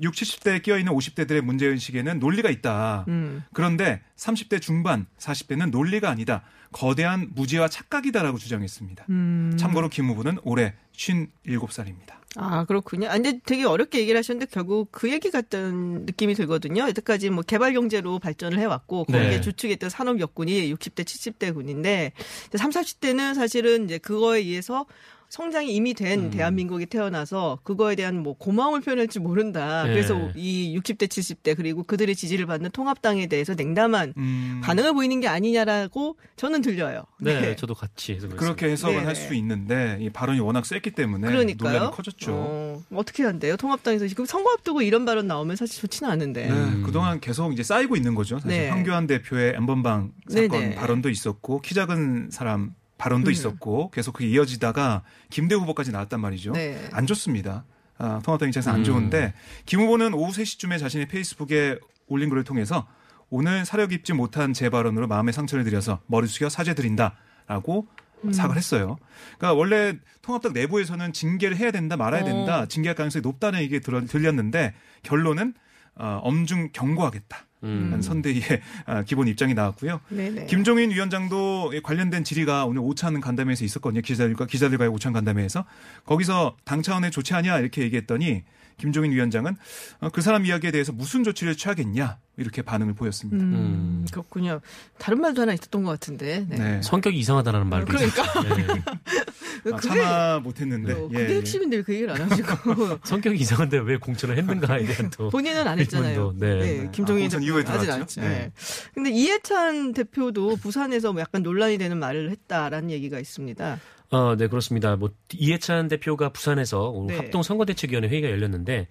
60, 0.00 0.42
70대에 0.42 0.62
끼어있는 0.62 0.92
50대들의 0.92 1.40
문제의식에는 1.40 2.18
논리가 2.18 2.50
있다. 2.50 3.04
음. 3.08 3.42
그런데 3.52 4.02
30대 4.16 4.60
중반, 4.60 5.06
40대는 5.18 5.70
논리가 5.70 6.10
아니다. 6.10 6.42
거대한 6.72 7.30
무지와 7.34 7.68
착각이다라고 7.68 8.38
주장했습니다. 8.38 9.06
음. 9.10 9.56
참고로 9.58 9.88
김 9.88 10.08
후보는 10.08 10.38
올해 10.42 10.74
57살입니다. 10.94 12.16
아, 12.38 12.64
그렇군요. 12.64 13.08
아, 13.08 13.14
근데 13.14 13.40
되게 13.44 13.64
어렵게 13.64 13.98
얘기를 13.98 14.18
하셨는데 14.18 14.50
결국 14.52 14.88
그 14.92 15.10
얘기 15.10 15.30
같은 15.30 16.04
느낌이 16.04 16.34
들거든요. 16.34 16.86
여태까지 16.88 17.30
뭐 17.30 17.42
개발 17.42 17.72
경제로 17.72 18.18
발전을 18.18 18.58
해왔고 18.58 19.04
거기에 19.04 19.30
네. 19.30 19.40
주축했던 19.40 19.88
산업 19.88 20.20
여군이 20.20 20.72
60대, 20.74 21.04
70대 21.04 21.54
군인데 21.54 22.12
30, 22.54 23.00
40대는 23.00 23.34
사실은 23.34 23.86
이제 23.86 23.98
그거에 23.98 24.40
의해서 24.40 24.86
성장이 25.28 25.74
이미 25.74 25.94
된 25.94 26.26
음. 26.26 26.30
대한민국이 26.30 26.86
태어나서 26.86 27.58
그거에 27.62 27.94
대한 27.96 28.22
뭐 28.22 28.34
고마움을 28.34 28.80
표현할지 28.80 29.18
모른다. 29.18 29.84
네. 29.84 29.92
그래서 29.92 30.30
이 30.34 30.78
60대, 30.78 31.08
70대 31.08 31.56
그리고 31.56 31.82
그들의 31.82 32.14
지지를 32.14 32.46
받는 32.46 32.70
통합당에 32.70 33.26
대해서 33.26 33.54
냉담한 33.54 34.14
음, 34.16 34.60
반응을 34.62 34.92
보이는 34.94 35.20
게 35.20 35.28
아니냐라고 35.28 36.16
저는 36.36 36.62
들려요. 36.62 37.04
네, 37.20 37.56
저도 37.56 37.74
같이 37.74 38.14
해석을 38.14 38.36
그렇게 38.36 38.66
해석은 38.70 38.94
네네. 38.94 39.06
할수 39.06 39.34
있는데 39.34 39.98
이 40.00 40.10
발언이 40.10 40.40
워낙 40.40 40.64
셌기 40.64 40.92
때문에 40.92 41.26
그러니까요. 41.26 41.72
논란이 41.72 41.92
커졌죠. 41.96 42.32
어, 42.32 42.82
어떻게 42.94 43.24
한대요? 43.24 43.56
통합당에서 43.56 44.06
지금 44.08 44.24
선거 44.26 44.52
앞두고 44.52 44.82
이런 44.82 45.04
발언 45.04 45.26
나오면 45.26 45.56
사실 45.56 45.80
좋지는 45.80 46.10
않은데. 46.10 46.46
네, 46.46 46.52
음. 46.52 46.82
그동안 46.84 47.20
계속 47.20 47.52
이제 47.52 47.62
쌓이고 47.62 47.96
있는 47.96 48.14
거죠. 48.14 48.38
사실 48.38 48.58
네. 48.58 48.68
황교안 48.68 49.06
대표의 49.06 49.54
엠번방 49.56 50.12
사건 50.28 50.48
네네. 50.48 50.74
발언도 50.76 51.08
있었고 51.08 51.60
키 51.60 51.74
작은 51.74 52.30
사람 52.30 52.74
발언도 52.98 53.30
음. 53.30 53.32
있었고 53.32 53.90
계속 53.90 54.12
그게 54.12 54.28
이어지다가 54.28 55.02
김대우 55.30 55.60
후보까지 55.60 55.92
나왔단 55.92 56.20
말이죠. 56.20 56.52
네. 56.52 56.88
안 56.92 57.06
좋습니다. 57.06 57.64
아, 57.98 58.20
통합당 58.24 58.48
입장에서 58.48 58.70
안 58.70 58.78
음. 58.80 58.84
좋은데 58.84 59.34
김 59.64 59.80
후보는 59.80 60.14
오후 60.14 60.32
3시쯤에 60.32 60.78
자신의 60.78 61.08
페이스북에 61.08 61.78
올린 62.08 62.28
글을 62.28 62.44
통해서 62.44 62.86
오늘 63.30 63.64
사려 63.64 63.86
깊지 63.86 64.12
못한 64.12 64.52
제 64.52 64.70
발언으로 64.70 65.06
마음의 65.08 65.32
상처를 65.32 65.64
드려서 65.64 66.00
머리 66.06 66.26
숙여 66.26 66.48
사죄드린다라고 66.48 67.86
음. 68.24 68.32
사과를 68.32 68.56
했어요. 68.58 68.96
그러니까 69.38 69.54
원래 69.54 69.94
통합당 70.22 70.52
내부에서는 70.52 71.12
징계를 71.12 71.56
해야 71.56 71.70
된다 71.70 71.96
말아야 71.96 72.24
된다 72.24 72.60
어. 72.62 72.66
징계할 72.66 72.94
가능성이 72.94 73.22
높다는 73.22 73.60
얘기 73.60 73.80
들- 73.80 74.06
들렸는데 74.06 74.74
결론은 75.02 75.54
어, 75.96 76.20
엄중 76.22 76.70
경고하겠다. 76.72 77.46
음. 77.66 78.02
선대위의 78.02 78.62
아, 78.86 79.02
기본 79.02 79.28
입장이 79.28 79.54
나왔고요. 79.54 80.00
네네. 80.08 80.46
김종인 80.46 80.90
위원장도 80.90 81.72
관련된 81.82 82.24
질의가 82.24 82.64
오늘 82.64 82.82
오찬 82.82 83.20
간담회에서 83.20 83.64
있었거든요. 83.64 84.02
기자들과 84.02 84.46
기자들과의 84.46 84.90
오찬 84.90 85.12
간담회에서 85.12 85.64
거기서 86.04 86.56
당 86.64 86.82
차원의 86.82 87.10
조치 87.10 87.34
하냐 87.34 87.58
이렇게 87.58 87.82
얘기했더니 87.82 88.44
김종인 88.78 89.12
위원장은 89.12 89.56
어, 90.00 90.10
그 90.10 90.20
사람 90.20 90.44
이야기에 90.44 90.70
대해서 90.70 90.92
무슨 90.92 91.24
조치를 91.24 91.56
취하겠냐 91.56 92.18
이렇게 92.36 92.62
반응을 92.62 92.94
보였습니다. 92.94 93.42
음, 93.42 93.52
음. 93.54 94.06
그렇군요. 94.10 94.60
다른 94.98 95.20
말도 95.20 95.42
하나 95.42 95.54
있었던 95.54 95.82
것 95.82 95.90
같은데. 95.90 96.44
네. 96.48 96.56
네. 96.56 96.82
성격이 96.82 97.18
이상하다라는 97.18 97.68
말도 97.68 97.86
그러니까. 97.86 98.22
있었죠. 98.22 98.42
네. 98.42 98.66
아, 99.64 99.76
그게, 99.76 99.88
참아 99.88 100.40
못했는데 100.40 100.92
어, 100.92 101.08
예, 101.12 101.18
그게 101.18 101.32
예. 101.34 101.36
핵심인데 101.38 101.76
왜그 101.78 101.94
얘기를 101.94 102.12
안 102.12 102.30
하시고. 102.30 102.98
성격이 103.04 103.38
이상한데 103.38 103.78
왜 103.78 103.96
공천을 103.96 104.36
했는가에 104.38 104.84
대한 104.84 105.10
또 105.10 105.28
본인은 105.30 105.66
안 105.66 105.78
했잖아요. 105.78 106.34
네. 106.36 106.54
네, 106.54 106.82
네. 106.82 106.90
김종인 106.92 107.30
아, 107.32 107.38
이후에 107.38 107.62
하진? 107.64 107.90
않죠. 107.90 108.20
네. 108.20 108.28
네. 108.28 108.52
근데 108.94 109.10
이해찬 109.10 109.92
대표도 109.92 110.56
부산에서 110.56 111.12
뭐 111.12 111.20
약간 111.20 111.42
논란이 111.42 111.78
되는 111.78 111.98
말을 111.98 112.30
했다라는 112.30 112.90
얘기가 112.90 113.18
있습니다. 113.18 113.80
어, 114.10 114.36
네, 114.36 114.46
그렇습니다. 114.46 114.96
뭐, 114.96 115.10
이해찬 115.34 115.88
대표가 115.88 116.28
부산에서 116.28 116.90
오늘 116.90 117.14
네. 117.14 117.20
합동 117.20 117.42
선거대책위원회 117.42 118.08
회의가 118.08 118.30
열렸는데, 118.30 118.86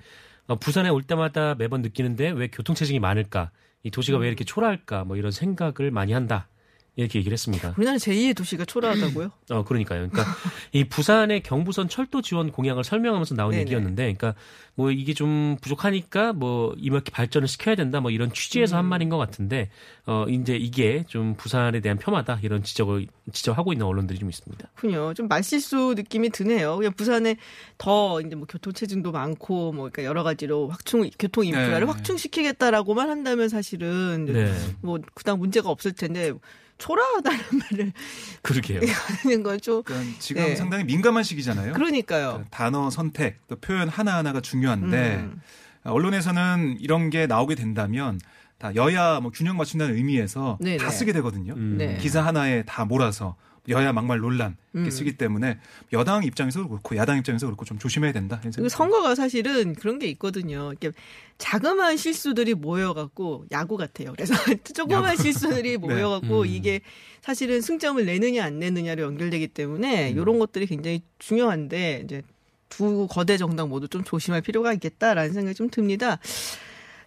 어, 0.47 0.55
부산에 0.57 0.89
올 0.89 1.03
때마다 1.03 1.55
매번 1.55 1.81
느끼는데 1.81 2.31
왜 2.31 2.47
교통체증이 2.49 2.99
많을까? 2.99 3.51
이 3.83 3.91
도시가 3.91 4.17
왜 4.17 4.27
이렇게 4.27 4.43
초라할까? 4.43 5.05
뭐 5.05 5.15
이런 5.15 5.31
생각을 5.31 5.91
많이 5.91 6.11
한다. 6.11 6.47
이렇게 6.95 7.19
얘기를 7.19 7.33
했습니다. 7.33 7.73
우리나라 7.77 7.97
제2의 7.97 8.35
도시가 8.35 8.65
초라하다고요? 8.65 9.29
어, 9.51 9.63
그러니까요. 9.65 10.07
그러니까 10.09 10.33
이 10.71 10.85
부산의 10.85 11.43
경부선 11.43 11.89
철도 11.89 12.21
지원 12.21 12.51
공약을 12.51 12.83
설명하면서 12.83 13.35
나온 13.35 13.51
네네. 13.51 13.63
얘기였는데, 13.63 14.03
그러니까 14.13 14.33
뭐 14.75 14.91
이게 14.91 15.13
좀 15.13 15.57
부족하니까 15.61 16.33
뭐 16.33 16.73
이렇게 16.77 17.11
발전을 17.11 17.47
시켜야 17.47 17.75
된다, 17.75 17.99
뭐 17.99 18.11
이런 18.11 18.31
취지에서 18.31 18.75
음. 18.75 18.79
한 18.79 18.85
말인 18.85 19.09
것 19.09 19.17
같은데, 19.17 19.69
어 20.05 20.25
이제 20.29 20.55
이게 20.55 21.03
좀 21.07 21.35
부산에 21.35 21.81
대한 21.81 21.97
폄하다 21.97 22.39
이런 22.43 22.63
지적을 22.63 23.07
지적하고 23.31 23.73
있는 23.73 23.85
언론들이 23.85 24.17
좀 24.19 24.29
있습니다. 24.29 24.69
그렇군요. 24.75 25.13
좀 25.13 25.27
말실수 25.27 25.95
느낌이 25.97 26.29
드네요. 26.29 26.77
그냥 26.77 26.93
부산에 26.93 27.35
더 27.77 28.21
이제 28.21 28.35
뭐 28.35 28.45
교통체증도 28.47 29.11
많고 29.11 29.73
뭐 29.73 29.89
그러니까 29.89 30.03
여러 30.03 30.23
가지로 30.23 30.69
확충 30.69 31.09
교통 31.19 31.45
인프라를 31.45 31.81
네. 31.81 31.85
확충시키겠다라고만 31.85 33.09
한다면 33.09 33.49
사실은 33.49 34.25
네, 34.25 34.53
뭐 34.81 34.99
그다음 35.13 35.39
문제가 35.39 35.69
없을 35.69 35.91
텐데 35.91 36.31
초라하다는 36.77 37.39
말을 37.71 37.93
그러게요. 38.41 38.81
하는 39.23 39.43
건좀 39.43 39.83
그러니까 39.83 40.15
지금 40.19 40.43
네. 40.43 40.55
상당히 40.55 40.83
민감한 40.83 41.23
시기잖아요. 41.23 41.73
그러니까요. 41.73 42.41
그 42.43 42.49
단어 42.49 42.89
선택, 42.89 43.47
또 43.47 43.55
표현 43.55 43.87
하나 43.87 44.17
하나가 44.17 44.41
중요한데 44.41 45.15
음. 45.17 45.41
언론에서는 45.83 46.77
이런 46.79 47.09
게 47.09 47.27
나오게 47.27 47.55
된다면 47.55 48.19
다 48.57 48.73
여야 48.75 49.19
뭐 49.19 49.31
균형 49.31 49.57
맞춘다는 49.57 49.95
의미에서 49.95 50.57
네네. 50.61 50.77
다 50.77 50.89
쓰게 50.89 51.13
되거든요. 51.13 51.53
음. 51.53 51.75
네. 51.77 51.97
기사 51.97 52.25
하나에 52.25 52.63
다 52.63 52.85
몰아서 52.85 53.35
여야 53.69 53.93
막말 53.93 54.19
논란 54.19 54.57
이렇게 54.73 54.87
음. 54.87 54.91
쓰기 54.91 55.17
때문에 55.17 55.59
여당 55.93 56.23
입장에서도 56.23 56.67
그렇고 56.67 56.95
야당 56.95 57.17
입장에서 57.17 57.45
그렇고 57.47 57.65
좀 57.65 57.79
조심해야 57.79 58.11
된다. 58.11 58.39
생각이 58.41 58.69
선거가 58.69 59.15
사실은 59.15 59.73
그런 59.73 59.99
게 59.99 60.07
있거든요. 60.07 60.71
이렇게 60.71 60.91
자그마한 61.37 61.97
실수들이 61.97 62.53
모여갖고 62.53 63.45
야구 63.51 63.77
같아요. 63.77 64.13
그래서 64.13 64.33
조그마한 64.73 65.17
실수들이 65.17 65.77
모여갖고 65.79 66.41
음. 66.41 66.45
이게 66.45 66.81
사실은 67.21 67.61
승점을 67.61 68.05
내느냐 68.05 68.45
안 68.45 68.59
내느냐로 68.59 69.03
연결되기 69.03 69.47
때문에 69.49 70.11
음. 70.11 70.17
이런 70.17 70.39
것들이 70.39 70.67
굉장히 70.67 71.01
중요한데 71.19 72.01
이제 72.05 72.21
두 72.69 73.07
거대 73.09 73.37
정당 73.37 73.69
모두 73.69 73.87
좀 73.87 74.03
조심할 74.03 74.41
필요가 74.41 74.73
있겠다라는 74.73 75.33
생각이 75.33 75.55
좀 75.55 75.69
듭니다. 75.69 76.19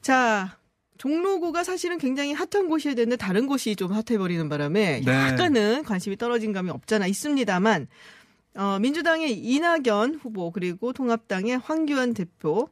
자. 0.01 0.58
종로구가 0.99 1.65
사실은 1.65 1.99
굉장히 1.99 2.33
핫한 2.33 2.69
곳이어야 2.69 2.95
되는데 2.95 3.17
다른 3.17 3.47
곳이 3.47 3.77
좀 3.77 3.93
핫해버리는 3.93 4.49
바람에 4.49 5.03
네. 5.05 5.13
약간은 5.13 5.85
관심이 5.85 6.17
떨어진 6.17 6.53
감이 6.53 6.71
없잖아 6.71 7.07
있습니다만 7.07 7.87
어, 8.57 8.79
민주당의 8.81 9.33
이낙연 9.39 10.21
후보 10.23 10.51
그리고 10.51 10.93
통합당의 10.93 11.59
황교안 11.59 12.15
대표 12.15 12.69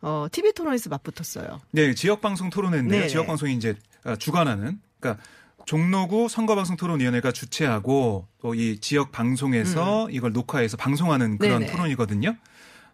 어, 0.00 0.26
TV 0.30 0.52
토론에서 0.52 0.90
맞붙었어요. 0.90 1.60
네, 1.72 1.94
지역 1.94 2.20
방송 2.20 2.50
토론회인데요. 2.50 3.00
네네. 3.00 3.08
지역 3.08 3.26
방송이 3.26 3.54
이제 3.54 3.74
어, 4.04 4.16
주관하는 4.16 4.78
그러니까 5.00 5.22
종로구 5.66 6.28
선거방송 6.28 6.76
토론위원회가 6.76 7.32
주최하고 7.32 8.26
또 8.40 8.54
이 8.54 8.78
지역 8.80 9.10
방송에서 9.12 10.08
이걸 10.10 10.32
녹화해서 10.32 10.76
방송하는 10.76 11.38
그런 11.38 11.54
음. 11.56 11.58
네네. 11.60 11.72
토론이거든요. 11.72 12.36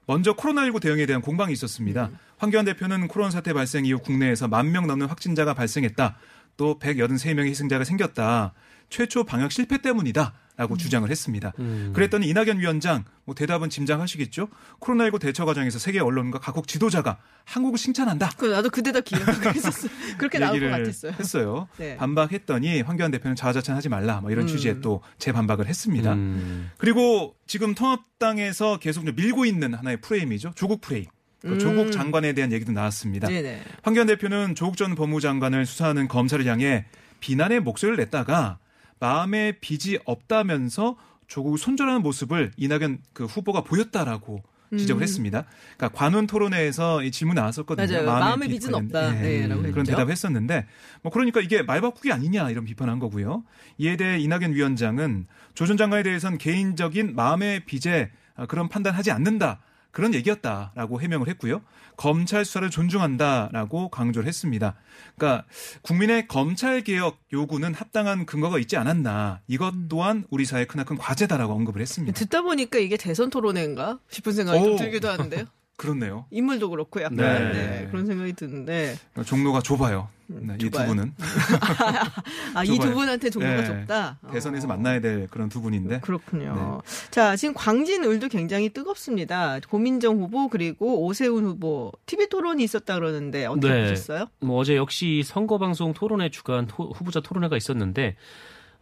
먼저 0.06 0.34
코로나19 0.34 0.80
대응에 0.80 1.04
대한 1.06 1.20
공방이 1.20 1.52
있었습니다. 1.52 2.06
음. 2.06 2.18
황교안 2.40 2.64
대표는 2.64 3.06
코로나 3.08 3.30
사태 3.30 3.52
발생 3.52 3.84
이후 3.84 3.98
국내에서 3.98 4.48
만 4.48 4.70
명 4.70 4.86
넘는 4.86 5.06
확진자가 5.08 5.52
발생했다. 5.52 6.16
또 6.56 6.78
183명의 6.78 7.48
희생자가 7.48 7.84
생겼다. 7.84 8.54
최초 8.88 9.24
방역 9.24 9.52
실패 9.52 9.78
때문이다. 9.78 10.32
라고 10.56 10.76
주장을 10.76 11.08
했습니다. 11.10 11.52
음. 11.58 11.92
그랬더니 11.94 12.28
이낙연 12.28 12.58
위원장 12.58 13.04
뭐 13.24 13.34
대답은 13.34 13.70
짐작하시겠죠? 13.70 14.48
코로나19 14.80 15.18
대처 15.20 15.44
과정에서 15.46 15.78
세계 15.78 16.00
언론과 16.00 16.38
각국 16.38 16.68
지도자가 16.68 17.18
한국을 17.46 17.78
칭찬한다. 17.78 18.30
그 18.36 18.44
나도 18.46 18.68
그 18.68 18.82
대답 18.82 19.04
기억하고 19.06 19.56
있었어. 19.58 19.88
그렇게 20.18 20.38
나올 20.38 20.60
것 20.60 20.68
같았어요. 20.68 21.12
했어요. 21.18 21.68
네. 21.78 21.96
반박했더니 21.96 22.82
황교안 22.82 23.10
대표는 23.10 23.36
자화자찬하지 23.36 23.88
말라. 23.88 24.20
뭐 24.20 24.30
이런 24.30 24.44
음. 24.44 24.48
취지의 24.48 24.80
또 24.82 25.02
재반박을 25.18 25.66
했습니다. 25.66 26.12
음. 26.12 26.70
그리고 26.76 27.34
지금 27.46 27.74
통합당에서 27.74 28.78
계속 28.80 29.04
좀 29.06 29.14
밀고 29.14 29.46
있는 29.46 29.72
하나의 29.74 30.00
프레임이죠. 30.02 30.52
조국 30.56 30.80
프레임. 30.82 31.06
그 31.40 31.48
음. 31.54 31.58
조국 31.58 31.90
장관에 31.90 32.32
대한 32.34 32.52
얘기도 32.52 32.72
나왔습니다. 32.72 33.28
네네. 33.28 33.60
황교안 33.82 34.06
대표는 34.06 34.54
조국 34.54 34.76
전 34.76 34.94
법무장관을 34.94 35.64
수사하는 35.66 36.06
검찰을 36.08 36.44
향해 36.46 36.84
비난의 37.20 37.60
목소리를 37.60 37.96
냈다가 37.96 38.58
마음에 38.98 39.52
빚이 39.60 39.98
없다면서 40.04 40.96
조국을 41.28 41.58
손절하는 41.58 42.02
모습을 42.02 42.50
이낙연 42.56 42.98
그 43.12 43.24
후보가 43.24 43.62
보였다라고 43.62 44.42
지적을 44.76 45.00
음. 45.00 45.02
했습니다. 45.02 45.46
그러니까 45.76 45.98
관훈 45.98 46.26
토론회에서 46.26 47.02
이 47.02 47.10
질문 47.10 47.36
나왔었거든요. 47.36 47.86
맞아요. 47.92 48.06
마음의 48.06 48.48
빚은 48.48 48.60
관련- 48.72 48.84
없다. 48.84 49.16
예. 49.16 49.20
네, 49.40 49.46
라고 49.48 49.62
그런 49.62 49.78
했죠. 49.80 49.92
대답을 49.92 50.12
했었는데 50.12 50.66
뭐 51.02 51.10
그러니까 51.10 51.40
이게 51.40 51.62
말바꾸기 51.62 52.12
아니냐 52.12 52.50
이런 52.50 52.64
비판한 52.64 52.98
거고요. 53.00 53.42
이에 53.78 53.96
대해 53.96 54.18
이낙연 54.20 54.52
위원장은 54.54 55.26
조 55.54 55.66
전 55.66 55.76
장관에 55.76 56.02
대해서는 56.04 56.38
개인적인 56.38 57.16
마음의 57.16 57.64
빚에 57.64 58.10
아, 58.36 58.46
그런 58.46 58.68
판단하지 58.68 59.10
않는다. 59.10 59.60
그런 59.90 60.14
얘기였다라고 60.14 61.00
해명을 61.00 61.28
했고요. 61.28 61.62
검찰 61.96 62.44
수사를 62.44 62.68
존중한다라고 62.70 63.90
강조를 63.90 64.26
했습니다. 64.26 64.74
그러니까 65.16 65.44
국민의 65.82 66.28
검찰 66.28 66.82
개혁 66.82 67.18
요구는 67.32 67.74
합당한 67.74 68.24
근거가 68.24 68.58
있지 68.58 68.76
않았나. 68.76 69.40
이것 69.48 69.74
또한 69.88 70.24
우리 70.30 70.44
사회의 70.44 70.66
크나큰 70.66 70.96
과제다라고 70.96 71.52
언급을 71.52 71.82
했습니다. 71.82 72.18
듣다 72.18 72.42
보니까 72.42 72.78
이게 72.78 72.96
대선 72.96 73.28
토론회인가 73.28 73.98
싶은 74.08 74.32
생각이 74.32 74.64
좀 74.64 74.72
오. 74.74 74.76
들기도 74.76 75.08
하는데요. 75.08 75.44
그렇네요. 75.80 76.26
인물도 76.30 76.68
그렇고 76.70 77.00
약간 77.00 77.16
네. 77.16 77.52
네, 77.52 77.88
그런 77.90 78.04
생각이 78.06 78.34
드는데 78.34 78.96
종로가 79.24 79.60
좁아요. 79.62 80.08
네, 80.26 80.54
이두 80.56 80.66
음, 80.66 80.70
좁아요? 80.70 80.86
분은 80.88 81.12
아 82.54 82.62
이 82.64 82.78
두. 82.78 82.92
분한테 82.92 83.30
종류가 83.30 83.56
네. 83.56 83.64
좁다. 83.64 84.18
대선에서 84.30 84.66
어. 84.66 84.68
만나야 84.68 85.00
될 85.00 85.26
그런 85.28 85.48
두 85.48 85.60
분인데 85.60 86.00
그렇군요. 86.00 86.82
자, 87.10 87.34
지금 87.36 87.54
광진을도 87.54 88.28
굉장히 88.28 88.68
뜨겁습니다. 88.68 89.58
고민정 89.68 90.18
후보 90.20 90.48
그리고 90.48 91.04
오세훈 91.04 91.44
후보 91.44 91.90
TV 92.06 92.28
토론이 92.28 92.62
있었다 92.62 92.94
그러는데 92.94 93.46
어떻게 93.46 93.72
네. 93.72 93.88
보셨어요? 93.88 94.26
뭐 94.40 94.58
어제 94.58 94.76
역시 94.76 95.22
선거 95.24 95.58
방송 95.58 95.92
토론회 95.94 96.28
주간 96.30 96.66
토- 96.66 96.90
후보자 96.90 97.20
토론회가 97.20 97.56
있었는데 97.56 98.16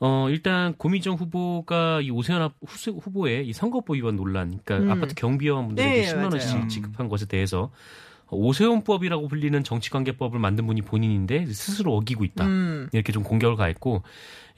어 0.00 0.28
일단 0.30 0.74
고민정 0.74 1.16
후보가 1.16 2.00
이 2.02 2.10
오세훈 2.10 2.42
후- 2.66 2.98
후보의 3.00 3.46
이 3.48 3.52
선거법 3.52 3.96
위반 3.96 4.16
논란, 4.16 4.60
그러니까 4.64 4.76
음. 4.78 4.90
아파트 4.96 5.14
경비원 5.14 5.66
분들에게 5.68 6.02
네, 6.02 6.06
10만 6.06 6.16
맞아요. 6.16 6.30
원씩 6.32 6.56
음. 6.56 6.68
지급한 6.68 7.08
것에 7.08 7.26
대해서 7.26 7.70
오세훈법이라고 8.30 9.26
불리는 9.26 9.64
정치관계법을 9.64 10.38
만든 10.38 10.66
분이 10.66 10.82
본인인데 10.82 11.46
스스로 11.46 11.96
어기고 11.96 12.24
있다. 12.24 12.44
음. 12.46 12.88
이렇게 12.92 13.10
좀 13.12 13.22
공격을 13.22 13.56
가했고 13.56 14.02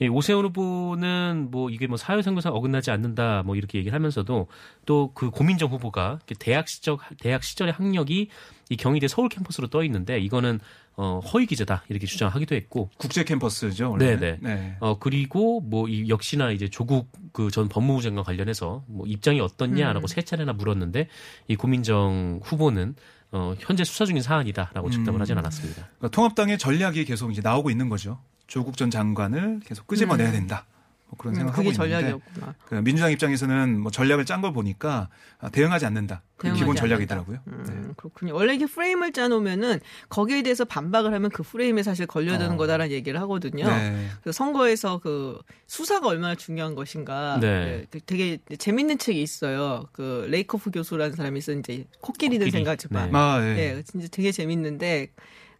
이 0.00 0.08
오세훈 0.08 0.44
후보는 0.46 1.48
뭐 1.50 1.70
이게 1.70 1.86
뭐 1.86 1.96
사회생활상 1.96 2.52
어긋나지 2.54 2.90
않는다 2.90 3.42
뭐 3.44 3.54
이렇게 3.54 3.78
얘기를 3.78 3.94
하면서도 3.94 4.48
또 4.86 5.12
그 5.14 5.30
고민정 5.30 5.70
후보가 5.70 6.18
대학 6.38 6.68
시절 6.68 6.96
대학 7.20 7.44
시절의 7.44 7.72
학력이 7.74 8.28
이 8.70 8.76
경희대 8.76 9.08
서울 9.08 9.28
캠퍼스로 9.28 9.68
떠 9.68 9.84
있는데 9.84 10.18
이거는 10.18 10.58
어 11.02 11.20
허위 11.32 11.46
기재다 11.46 11.84
이렇게 11.88 12.06
주장하기도 12.06 12.54
했고 12.54 12.90
국제 12.98 13.24
캠퍼스죠. 13.24 13.90
원래. 13.92 14.16
네네. 14.18 14.38
네. 14.42 14.76
어 14.80 14.98
그리고 14.98 15.60
뭐 15.62 15.88
이 15.88 16.10
역시나 16.10 16.50
이제 16.50 16.68
조국 16.68 17.08
그 17.32 17.50
전 17.50 17.68
법무부 17.68 18.02
장관 18.02 18.22
관련해서 18.22 18.84
뭐 18.86 19.06
입장이 19.06 19.40
어떻냐라고 19.40 20.04
음. 20.04 20.08
세 20.08 20.20
차례나 20.20 20.52
물었는데 20.52 21.08
이 21.48 21.56
고민정 21.56 22.40
후보는 22.42 22.96
어 23.32 23.54
현재 23.60 23.82
수사 23.84 24.04
중인 24.04 24.20
사안이다라고 24.22 24.90
즉답을 24.90 25.18
음. 25.18 25.20
하진 25.22 25.38
않았습니다. 25.38 25.86
그러니까 25.96 26.08
통합당의 26.08 26.58
전략이 26.58 27.04
계속 27.06 27.30
이제 27.30 27.40
나오고 27.42 27.70
있는 27.70 27.88
거죠. 27.88 28.18
조국 28.46 28.76
전 28.76 28.90
장관을 28.90 29.60
계속 29.64 29.86
끄집어내야 29.86 30.32
된다. 30.32 30.66
뭐 31.10 31.18
그런 31.18 31.34
음, 31.34 31.38
생각하고 31.38 31.64
그게 31.64 31.70
있는데 31.74 31.90
전략이었구나. 32.00 32.54
그 32.66 32.74
민주당 32.76 33.10
입장에서는 33.10 33.80
뭐 33.80 33.90
전략을 33.90 34.24
짠 34.24 34.40
걸 34.40 34.52
보니까 34.52 35.08
아, 35.40 35.50
대응하지 35.50 35.84
않는다. 35.86 36.22
그게 36.36 36.48
대응하지 36.48 36.62
기본. 36.62 36.76
전략이더라고요. 36.76 37.38
음, 37.48 37.64
네. 37.68 37.92
그렇군요. 37.96 38.34
원래 38.34 38.54
이게 38.54 38.64
프레임을 38.66 39.12
짜놓으면은 39.12 39.80
거기에 40.08 40.42
대해서 40.42 40.64
반박을 40.64 41.12
하면 41.12 41.30
그 41.30 41.42
프레임에 41.42 41.82
사실 41.82 42.06
걸려드는 42.06 42.52
어. 42.52 42.56
거다라는 42.56 42.92
얘기를 42.92 43.20
하거든요. 43.22 43.66
네. 43.66 44.08
그 44.22 44.32
선거에서 44.32 44.98
그 44.98 45.38
수사가 45.66 46.06
얼마나 46.06 46.36
중요한 46.36 46.74
것인가. 46.74 47.38
네. 47.40 47.84
그 47.90 48.00
되게 48.00 48.38
재밌는 48.58 48.98
책이 48.98 49.20
있어요. 49.20 49.86
그 49.92 50.26
레이코프 50.30 50.70
교수라는 50.70 51.16
사람이 51.16 51.40
쓴 51.40 51.58
이제 51.58 51.84
코끼리는 52.00 52.38
코끼리. 52.38 52.50
생각하지 52.52 52.86
마. 52.90 53.06
네. 53.06 53.10
아, 53.12 53.42
예. 53.50 53.54
네, 53.74 53.82
진짜 53.82 54.06
되게 54.10 54.30
재밌는데 54.32 55.08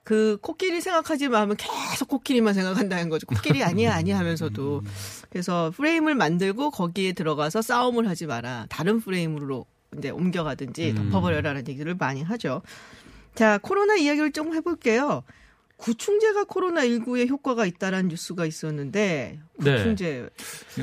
그 0.02 0.38
코끼리 0.40 0.80
생각하지 0.80 1.34
마 1.34 1.42
하면 1.42 1.57
계속 1.57 2.09
코끼리만 2.09 2.54
생각한다는 2.54 3.09
거죠. 3.09 3.26
코끼리 3.26 3.62
아니야 3.62 3.95
아니야 3.97 4.19
하면서도 4.19 4.83
그래서 5.28 5.73
프레임을 5.76 6.14
만들고 6.14 6.71
거기에 6.71 7.12
들어가서 7.12 7.62
싸움을 7.62 8.09
하지 8.09 8.26
마라. 8.26 8.66
다른 8.69 9.00
프레임으로 9.00 9.66
이제 9.99 10.11
옮겨가든지 10.11 10.90
음. 10.90 10.95
덮어버려라는 10.97 11.69
얘기를 11.69 11.95
많이 11.95 12.23
하죠. 12.23 12.62
자 13.35 13.59
코로나 13.59 13.97
이야기를 13.97 14.33
좀 14.33 14.54
해볼게요. 14.54 15.23
구충제가 15.80 16.44
코로나 16.44 16.82
19에 16.82 17.26
효과가 17.28 17.64
있다라는 17.64 18.08
뉴스가 18.08 18.44
있었는데 18.44 19.40
네. 19.58 19.76
구충제 19.76 20.28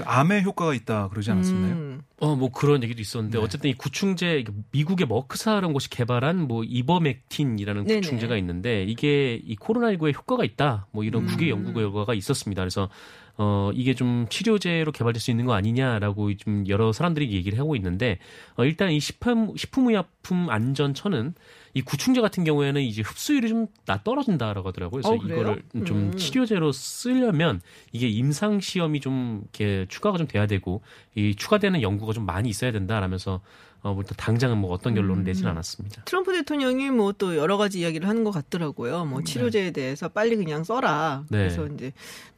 암에 0.03 0.41
효과가 0.41 0.73
있다 0.73 1.09
그러지 1.09 1.29
않았었나요? 1.31 1.73
음, 1.73 2.01
어, 2.19 2.35
뭐 2.35 2.51
그런 2.51 2.81
얘기도 2.83 2.99
있었는데 2.99 3.37
네. 3.37 3.43
어쨌든 3.43 3.69
이 3.69 3.73
구충제 3.75 4.43
미국의 4.71 5.07
머크사라는 5.07 5.71
곳이 5.71 5.89
개발한 5.91 6.47
뭐 6.47 6.63
이버맥틴이라는 6.63 7.85
네네. 7.85 8.01
구충제가 8.01 8.37
있는데 8.37 8.83
이게 8.83 9.35
이 9.35 9.55
코로나19에 9.55 10.15
효과가 10.15 10.43
있다. 10.43 10.87
뭐 10.91 11.03
이런 11.03 11.23
음. 11.23 11.27
국외 11.27 11.49
연구 11.49 11.73
결과가 11.73 12.15
있었습니다. 12.15 12.63
그래서 12.63 12.89
어 13.37 13.69
이게 13.75 13.93
좀 13.93 14.25
치료제로 14.29 14.91
개발될 14.91 15.21
수 15.21 15.29
있는 15.29 15.45
거 15.45 15.53
아니냐라고 15.53 16.35
좀 16.37 16.67
여러 16.67 16.91
사람들이 16.91 17.31
얘기를 17.33 17.59
하고 17.59 17.75
있는데 17.75 18.17
어 18.55 18.65
일단 18.65 18.91
이 18.91 18.99
식품 18.99 19.55
식품의약품 19.55 20.49
안전처는 20.49 21.35
이 21.77 21.81
구충제 21.83 22.21
같은 22.21 22.43
경우에는 22.43 22.81
이제 22.81 23.03
흡수율이 23.03 23.49
좀 23.49 23.67
나 23.85 24.01
떨어진다라고 24.03 24.67
하더라고요. 24.69 25.01
그래서 25.01 25.11
어? 25.11 25.15
이거를 25.15 25.63
좀 25.85 25.97
음. 25.97 26.17
치료제로 26.17 26.71
쓰려면 26.71 27.61
이게 27.93 28.07
임상 28.07 28.59
시험이 28.59 28.99
좀 28.99 29.41
이렇게 29.43 29.85
추가가 29.87 30.17
좀 30.17 30.27
돼야 30.27 30.45
되고 30.47 30.81
이 31.15 31.35
추가되는 31.35 31.81
연구가 31.81 32.11
좀 32.13 32.25
많이 32.25 32.49
있어야 32.49 32.71
된다라면서 32.71 33.39
어, 33.81 33.93
뭐 33.93 34.03
당장은 34.03 34.57
뭐 34.57 34.71
어떤 34.71 34.93
결론을 34.95 35.23
내지는 35.23 35.51
않았습니다. 35.51 36.03
트럼프 36.05 36.33
대통령이 36.33 36.89
뭐 36.91 37.13
또 37.17 37.35
여러 37.37 37.57
가지 37.57 37.79
이야기를 37.79 38.07
하는 38.07 38.23
것 38.23 38.31
같더라고요. 38.31 39.05
뭐 39.05 39.23
치료제에 39.23 39.71
대해서 39.71 40.07
빨리 40.09 40.35
그냥 40.35 40.63
써라. 40.63 41.23
네. 41.29 41.37
그래서 41.39 41.65
이제 41.67 41.93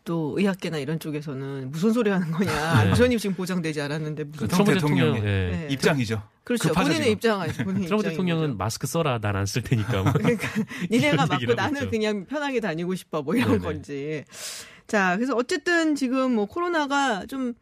또 0.05 0.35
의학계나 0.37 0.77
이런 0.77 0.99
쪽에서는 0.99 1.71
무슨 1.71 1.91
소리 1.91 2.09
하는 2.09 2.31
거냐. 2.31 2.51
네. 2.51 2.89
안전이 2.89 3.17
지금 3.19 3.35
보장되지 3.35 3.81
않았는데 3.81 4.23
무슨 4.25 4.47
그 4.47 4.53
트럼프 4.53 4.73
대통령의 4.75 5.21
예. 5.21 5.25
네. 5.25 5.67
입장이죠. 5.71 6.21
그렇죠. 6.43 6.69
급하죠, 6.69 6.89
본인의. 6.89 7.11
입장 7.11 7.41
아니죠. 7.41 7.63
본인의 7.63 7.85
트럼프 7.87 8.09
대통령은 8.09 8.43
거죠. 8.47 8.57
마스크 8.57 8.87
써라 8.87 9.19
난 9.19 9.35
안 9.35 9.45
쓸 9.45 9.61
테니까 9.63 10.03
뭐. 10.03 10.13
그러니까 10.13 10.47
니네가 10.89 11.25
맞고 11.25 11.53
나는 11.55 11.81
있죠. 11.81 11.89
그냥 11.91 12.25
편하게 12.25 12.59
다니고 12.59 12.95
싶어 12.95 13.21
뭐 13.21 13.35
이런 13.35 13.53
네네. 13.53 13.63
건지. 13.63 14.23
자, 14.87 15.15
그래서 15.17 15.35
어쨌든 15.35 15.95
지금 15.95 16.33
뭐 16.35 16.45
코로나가 16.45 17.25
좀 17.27 17.53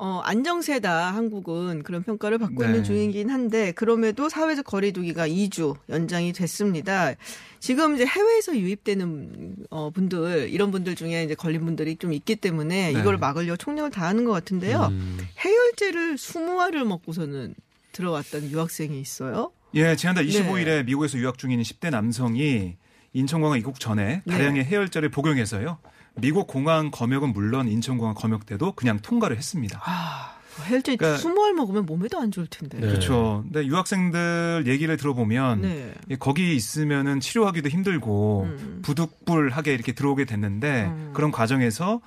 어, 0.00 0.20
안정세다 0.22 1.12
한국은 1.12 1.82
그런 1.82 2.04
평가를 2.04 2.38
받고 2.38 2.62
네. 2.62 2.68
있는 2.68 2.84
중이긴 2.84 3.30
한데 3.30 3.72
그럼에도 3.72 4.28
사회적 4.28 4.64
거리두기가 4.64 5.26
2주 5.26 5.74
연장이 5.88 6.32
됐습니다. 6.32 7.14
지금 7.58 7.96
이제 7.96 8.06
해외에서 8.06 8.56
유입되는 8.56 9.56
어, 9.70 9.90
분들 9.90 10.50
이런 10.50 10.70
분들 10.70 10.94
중에 10.94 11.24
이제 11.24 11.34
걸린 11.34 11.64
분들이 11.64 11.96
좀 11.96 12.12
있기 12.12 12.36
때문에 12.36 12.92
네. 12.92 13.00
이걸 13.00 13.18
막으려 13.18 13.56
총력을 13.56 13.90
다하는 13.90 14.24
것 14.24 14.30
같은데요. 14.30 14.86
음. 14.92 15.18
해열제를 15.44 16.14
20알을 16.14 16.84
먹고서는 16.84 17.56
들어왔던 17.90 18.52
유학생이 18.52 19.00
있어요. 19.00 19.50
예, 19.74 19.96
지난달 19.96 20.26
네. 20.26 20.32
25일에 20.32 20.84
미국에서 20.84 21.18
유학 21.18 21.38
중인 21.38 21.60
10대 21.60 21.90
남성이 21.90 22.76
인천공항 23.14 23.58
입국 23.58 23.80
전에 23.80 24.22
네. 24.24 24.32
다량의 24.32 24.64
해열제를 24.64 25.08
복용해서요. 25.08 25.78
미국 26.20 26.46
공항 26.46 26.90
검역은 26.90 27.32
물론 27.32 27.68
인천공항 27.68 28.14
검역 28.14 28.46
때도 28.46 28.72
그냥 28.72 28.98
통과를 28.98 29.36
했습니다. 29.36 29.80
아, 29.84 30.37
해열제 30.64 30.96
그러니까- 30.96 31.20
20알 31.22 31.52
먹으면 31.54 31.86
몸에도 31.86 32.18
안 32.18 32.30
좋을 32.30 32.46
텐데. 32.46 32.78
네. 32.78 32.86
그렇죠. 32.86 33.44
근데 33.44 33.66
유학생들 33.66 34.64
얘기를 34.66 34.96
들어보면 34.96 35.62
네. 35.62 35.94
예, 36.10 36.16
거기 36.16 36.54
있으면은 36.54 37.20
치료하기도 37.20 37.68
힘들고 37.68 38.42
음. 38.44 38.80
부득불하게 38.82 39.74
이렇게 39.74 39.92
들어오게 39.92 40.24
됐는데 40.24 40.84
음. 40.86 41.10
그런 41.14 41.30
과정에서 41.30 42.00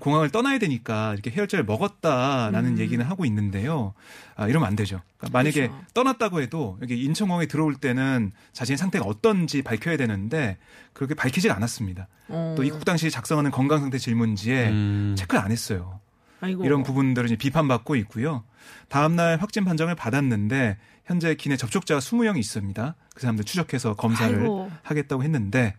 공항을 0.00 0.30
떠나야 0.30 0.58
되니까 0.58 1.12
이렇게 1.12 1.30
해열제를 1.30 1.64
먹었다라는 1.64 2.70
음. 2.72 2.78
얘기는 2.78 3.04
하고 3.04 3.24
있는데요. 3.24 3.94
아, 4.34 4.48
이러면 4.48 4.66
안 4.66 4.74
되죠. 4.74 5.00
그러니까 5.16 5.38
만약에 5.38 5.68
그렇죠. 5.68 5.84
떠났다고 5.94 6.40
해도 6.40 6.76
여기 6.82 7.00
인천공항에 7.04 7.46
들어올 7.46 7.76
때는 7.76 8.32
자신의 8.52 8.78
상태가 8.78 9.04
어떤지 9.04 9.62
밝혀야 9.62 9.96
되는데 9.96 10.58
그렇게 10.92 11.14
밝히지가 11.14 11.54
않았습니다. 11.54 12.08
어. 12.28 12.54
또 12.56 12.64
입국 12.64 12.84
당시 12.84 13.10
작성하는 13.10 13.52
건강 13.52 13.80
상태 13.80 13.96
질문지에 13.98 14.70
음. 14.70 15.14
체크를 15.16 15.40
안 15.42 15.52
했어요. 15.52 16.00
아이고. 16.40 16.64
이런 16.64 16.82
부분들은 16.82 17.26
이제 17.26 17.36
비판받고 17.36 17.96
있고요. 17.96 18.44
다음 18.88 19.16
날 19.16 19.40
확진 19.40 19.64
판정을 19.64 19.94
받았는데 19.94 20.76
현재 21.04 21.34
기내 21.34 21.56
접촉자가 21.56 22.00
20명이 22.00 22.38
있습니다. 22.38 22.94
그 23.14 23.20
사람들 23.20 23.44
추적해서 23.44 23.94
검사를 23.94 24.34
아이고. 24.38 24.70
하겠다고 24.82 25.22
했는데 25.22 25.74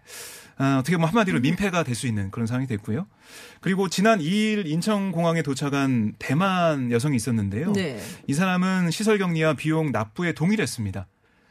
아, 0.59 0.77
어떻게 0.79 0.95
보면 0.97 1.09
한마디로 1.09 1.39
민폐가 1.41 1.83
될 1.83 1.93
수 1.93 2.07
있는 2.07 2.31
그런 2.31 2.47
상황이 2.47 2.65
됐고요. 2.65 3.05
그리고 3.61 3.89
지난 3.89 4.19
2일 4.19 4.65
인천공항에 4.65 5.43
도착한 5.43 6.13
대만 6.17 6.91
여성이 6.91 7.15
있었는데요. 7.15 7.73
네. 7.73 7.99
이 8.27 8.33
사람은 8.33 8.89
시설 8.89 9.19
격리와 9.19 9.53
비용 9.53 9.91
납부에 9.91 10.33
동의를 10.33 10.63
했습니다. 10.63 11.05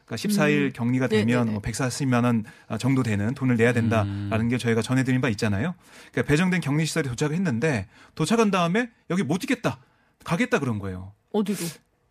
그러니까 0.06 0.16
14일 0.28 0.72
격리가 0.72 1.08
되면 1.08 1.28
음. 1.28 1.46
네네네. 1.46 1.52
뭐 1.52 1.60
140만 1.60 2.24
원 2.24 2.44
정도 2.78 3.02
되는 3.02 3.34
돈을 3.34 3.56
내야 3.56 3.72
된다라는 3.72 4.48
게 4.48 4.56
저희가 4.56 4.80
전해드린 4.80 5.20
바 5.20 5.28
있잖아요. 5.30 5.74
그러니까 6.12 6.22
배정된 6.30 6.60
격리 6.60 6.86
시설에 6.86 7.08
도착했는데 7.08 7.88
도착한 8.14 8.50
다음에 8.50 8.88
여기 9.10 9.22
못 9.22 9.42
있겠다, 9.42 9.78
가겠다 10.24 10.60
그런 10.60 10.78
거예요. 10.78 11.12
어디로? 11.32 11.58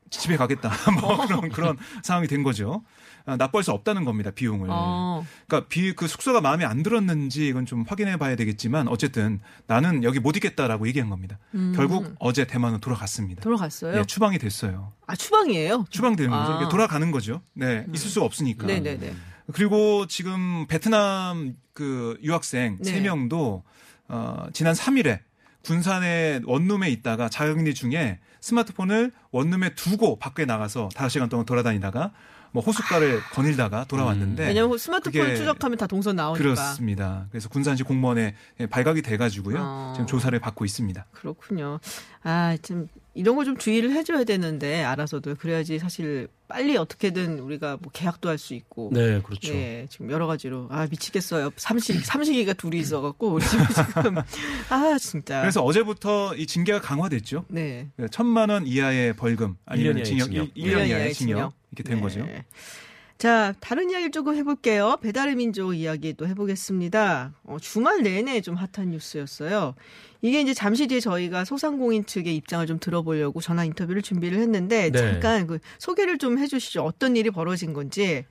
집에 0.10 0.38
가겠다. 0.38 0.72
뭐 1.02 1.26
그런 1.26 1.50
그런 1.50 1.78
상황이 2.04 2.28
된 2.28 2.44
거죠. 2.44 2.84
아, 3.26 3.36
납부할 3.38 3.64
수 3.64 3.72
없다는 3.72 4.06
겁니다. 4.06 4.30
비용을. 4.32 4.68
아, 4.72 5.24
그러니까 5.48 5.68
비 5.68 5.94
그 5.96 6.08
숙소가 6.08 6.42
마음에 6.42 6.64
안 6.66 6.84
들었는지 6.84 7.48
이건 7.48 7.66
좀 7.66 7.84
확인해 7.88 8.18
봐야 8.18 8.36
되겠지만 8.36 8.88
어쨌든 8.88 9.40
나는 9.68 10.04
여기 10.04 10.20
못 10.20 10.36
있겠다라고 10.36 10.88
얘기한 10.88 11.10
겁니다. 11.10 11.40
음. 11.56 11.74
결국 11.76 12.14
어제 12.20 12.46
대만으로 12.46 12.80
돌아갔습니다. 12.82 13.42
돌아갔어요? 13.42 13.96
네, 13.96 14.06
추방이 14.06 14.38
됐어요. 14.38 14.92
아, 15.08 15.16
추방이에요? 15.16 15.86
추방되는 15.90 16.30
거죠. 16.30 16.52
아. 16.54 16.70
돌아가는 16.70 17.10
거죠. 17.12 17.42
네, 17.54 17.86
있을 17.94 18.10
수가 18.10 18.26
없으니까. 18.26 18.68
네네네. 18.68 19.14
그리고 19.54 20.06
지금 20.08 20.66
베트남 20.68 21.54
그 21.74 22.18
유학생 22.24 22.78
네. 22.82 22.92
세 22.92 23.00
명도 23.02 23.64
어, 24.08 24.48
지난 24.54 24.74
3일에 24.74 25.20
군산의 25.64 26.42
원룸에 26.46 26.90
있다가 26.92 27.28
자격리 27.30 27.74
중에 27.74 28.20
스마트폰을 28.42 29.12
원룸에 29.32 29.74
두고 29.76 30.20
밖에 30.20 30.46
나가서 30.46 30.90
5시간 30.94 31.30
동안 31.30 31.46
돌아다니다가 31.46 32.12
뭐 32.56 32.64
호숫가를 32.64 33.20
거닐다가 33.34 33.84
돌아왔는데 33.84 34.44
음. 34.44 34.48
왜냐면 34.48 34.78
스마트폰 34.78 35.36
추적하면 35.36 35.78
다 35.78 35.88
동선 35.88 36.16
나오니까. 36.16 36.42
그렇습니다. 36.42 37.28
그래서 37.30 37.50
군산시 37.50 37.84
공무원에 37.84 38.34
발각이 38.70 39.02
돼가지고요. 39.02 39.58
어. 39.60 39.94
지금 39.94 40.08
조사를 40.08 40.40
받고 40.40 40.64
있습니다. 40.64 41.06
그렇군요. 41.12 41.82
아, 42.24 42.58
좀 42.62 42.88
이런 43.14 43.36
거좀 43.36 43.58
주의를 43.58 43.92
해줘야 43.92 44.24
되는데 44.24 44.84
알아서도 44.86 45.36
그래야지 45.36 45.80
사실 45.80 46.30
빨리 46.48 46.78
어떻게든 46.78 47.40
우리가 47.40 47.78
뭐 47.82 47.92
계약도 47.92 48.30
할 48.30 48.38
수 48.38 48.54
있고. 48.54 48.90
네, 48.94 49.22
그렇죠. 49.22 49.54
예, 49.54 49.88
지금 49.90 50.10
여러 50.12 50.26
가지로 50.28 50.68
아 50.70 50.88
미치겠어요. 50.90 51.52
삼식 51.58 52.06
삼식이가 52.06 52.54
둘이 52.54 52.78
있어갖고 52.80 53.40
지금 53.42 53.66
아 54.70 54.98
진짜. 55.00 55.42
그래서 55.42 55.62
어제부터 55.62 56.36
이 56.36 56.46
징계가 56.48 56.80
강화됐죠. 56.82 57.46
네. 57.50 57.90
천만 58.12 58.50
원 58.50 58.66
이하의 58.68 59.16
벌금 59.16 59.56
아니면 59.66 59.98
1년 59.98 60.06
징역, 60.06 60.26
징역. 60.30 60.50
1, 60.56 60.72
년 60.72 60.88
이하의 60.88 61.14
징역 61.14 61.54
이렇게 61.76 61.84
된 61.84 61.98
네. 61.98 62.02
거죠. 62.02 62.28
자, 63.18 63.54
다른 63.62 63.90
이야기를 63.90 64.12
조금 64.12 64.36
해볼게요. 64.36 64.98
배달의 65.02 65.36
민족 65.36 65.74
이야기 65.74 66.14
또 66.14 66.28
해보겠습니다. 66.28 67.34
어, 67.46 67.58
주말 67.62 68.04
내내 68.04 68.42
좀 68.42 68.56
핫한 68.56 68.90
뉴스였어요. 68.90 69.76
이게 70.22 70.42
이제 70.42 70.54
잠시 70.54 70.88
뒤에 70.88 71.00
저희가 71.00 71.46
소상공인 71.46 72.06
측의 72.06 72.36
입장을 72.36 72.66
좀 72.68 72.78
들어보려고 72.80 73.40
전화 73.40 73.64
인터뷰를 73.64 74.02
준비를 74.02 74.40
했는데 74.40 74.92
네. 74.92 75.00
잠깐 75.00 75.48
그 75.48 75.60
소개를 75.80 76.18
좀 76.18 76.38
해주시죠. 76.38 76.84
어떤 76.84 77.16
일이 77.16 77.30
벌어진 77.30 77.72
건지. 77.74 78.26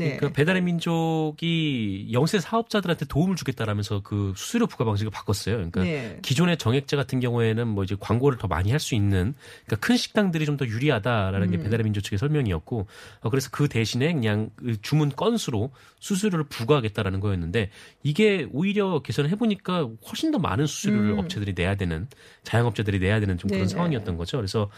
네. 0.00 0.16
그러니까 0.16 0.36
배달의 0.36 0.62
민족이 0.62 2.08
영세 2.12 2.38
사업자들한테 2.38 3.06
도움을 3.06 3.36
주겠다라면서 3.36 4.00
그 4.02 4.32
수수료 4.36 4.66
부과 4.66 4.84
방식을 4.84 5.10
바꿨어요. 5.10 5.56
그러니까 5.56 5.82
네. 5.82 6.18
기존의 6.22 6.58
정액제 6.58 6.96
같은 6.96 7.20
경우에는 7.20 7.66
뭐 7.66 7.84
이제 7.84 7.96
광고를 7.98 8.38
더 8.38 8.46
많이 8.48 8.70
할 8.70 8.80
수 8.80 8.94
있는 8.94 9.34
그러니까 9.66 9.86
큰 9.86 9.96
식당들이 9.96 10.46
좀 10.46 10.60
더 10.60 10.66
유리하다라는 10.66 11.50
게 11.50 11.56
음. 11.56 11.62
배달의 11.62 11.84
민족 11.84 12.02
측의 12.02 12.18
설명이었고 12.18 12.86
어, 13.22 13.30
그래서 13.30 13.48
그 13.50 13.68
대신에 13.68 14.12
그냥 14.12 14.50
그 14.56 14.80
주문 14.82 15.10
건수로 15.10 15.70
수수료를 16.00 16.44
부과하겠다라는 16.44 17.20
거였는데 17.20 17.70
이게 18.02 18.46
오히려 18.52 19.00
계산을 19.00 19.30
해보니까 19.30 19.88
훨씬 20.06 20.30
더 20.32 20.38
많은 20.38 20.66
수수료를 20.66 21.12
음. 21.12 21.18
업체들이 21.18 21.54
내야 21.54 21.76
되는 21.76 22.08
자영업자들이 22.42 22.98
내야 22.98 23.20
되는 23.20 23.38
좀 23.38 23.48
그런 23.48 23.60
네네. 23.60 23.68
상황이었던 23.68 24.16
거죠. 24.16 24.36
그래서 24.36 24.70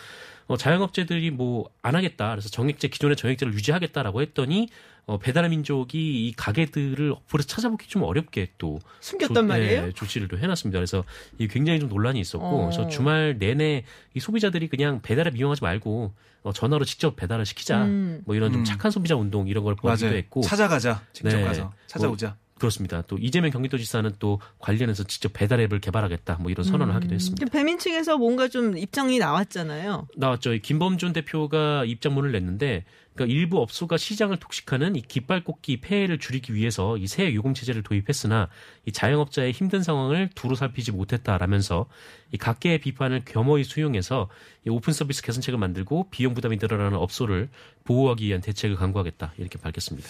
어, 0.46 0.56
자영업체들이 0.56 1.30
뭐 1.30 1.64
안 1.84 1.94
하겠다. 1.96 2.30
그래서 2.30 2.48
정액제 2.48 2.88
기존의 2.88 3.16
정액제를 3.16 3.52
유지하겠다라고 3.54 4.22
했더니 4.22 4.68
어, 5.06 5.18
배달의 5.18 5.50
민족이 5.50 6.28
이 6.28 6.32
가게들을 6.36 7.10
어플에서 7.12 7.48
찾아보기 7.48 7.88
좀 7.88 8.02
어렵게 8.04 8.52
또 8.58 8.78
숨겼단 9.00 9.34
조- 9.34 9.42
말이에요? 9.42 9.86
네, 9.86 9.92
조치를 9.92 10.28
또 10.28 10.38
해놨습니다. 10.38 10.78
그래서 10.78 11.02
이게 11.38 11.52
굉장히 11.52 11.80
좀 11.80 11.88
논란이 11.88 12.20
있었고 12.20 12.46
어. 12.46 12.64
그래서 12.66 12.86
주말 12.88 13.36
내내 13.38 13.82
이 14.14 14.20
소비자들이 14.20 14.68
그냥 14.68 15.00
배달을 15.02 15.36
이용하지 15.36 15.62
말고 15.64 16.14
어, 16.44 16.52
전화로 16.52 16.84
직접 16.84 17.16
배달을 17.16 17.44
시키자. 17.46 17.84
음. 17.84 18.22
뭐 18.24 18.36
이런 18.36 18.52
좀 18.52 18.60
음. 18.60 18.64
착한 18.64 18.90
소비자 18.92 19.16
운동 19.16 19.48
이런 19.48 19.64
걸 19.64 19.74
벌이기도 19.74 20.06
맞아요. 20.06 20.16
했고 20.16 20.40
찾아가자. 20.42 21.02
직접 21.12 21.36
네. 21.36 21.42
가서 21.44 21.72
찾아오자. 21.88 22.36
그렇습니다. 22.62 23.02
또 23.08 23.18
이재명 23.18 23.50
경기도지사는 23.50 24.12
또 24.20 24.40
관련해서 24.60 25.02
직접 25.02 25.32
배달 25.32 25.58
앱을 25.62 25.80
개발하겠다. 25.80 26.36
뭐 26.40 26.48
이런 26.48 26.62
선언을 26.64 26.94
하기도 26.94 27.12
했습니다. 27.12 27.44
음. 27.44 27.48
배민층에서 27.48 28.18
뭔가 28.18 28.46
좀 28.46 28.78
입장이 28.78 29.18
나왔잖아요. 29.18 30.06
나왔죠. 30.16 30.54
이 30.54 30.60
김범준 30.60 31.12
대표가 31.12 31.84
입장문을 31.84 32.30
냈는데 32.30 32.84
그러니까 33.14 33.34
일부 33.34 33.60
업소가 33.60 33.96
시장을 33.96 34.38
독식하는 34.38 34.96
이 34.96 35.02
깃발꽂기 35.02 35.80
폐해를 35.80 36.18
줄이기 36.18 36.54
위해서 36.54 36.96
이새 36.96 37.34
요금 37.34 37.54
체제를 37.54 37.82
도입했으나 37.82 38.48
이 38.86 38.92
자영업자의 38.92 39.52
힘든 39.52 39.82
상황을 39.82 40.30
두루 40.34 40.54
살피지 40.54 40.92
못했다라면서 40.92 41.86
이 42.32 42.38
각계의 42.38 42.78
비판을 42.80 43.22
겸허히 43.26 43.64
수용해서 43.64 44.28
이 44.66 44.70
오픈 44.70 44.92
서비스 44.92 45.22
개선책을 45.22 45.58
만들고 45.58 46.08
비용 46.10 46.34
부담이 46.34 46.56
늘어나는 46.60 46.96
업소를 46.96 47.50
보호하기 47.84 48.26
위한 48.26 48.40
대책을 48.40 48.76
강구하겠다 48.76 49.34
이렇게 49.36 49.58
밝혔습니다. 49.58 50.08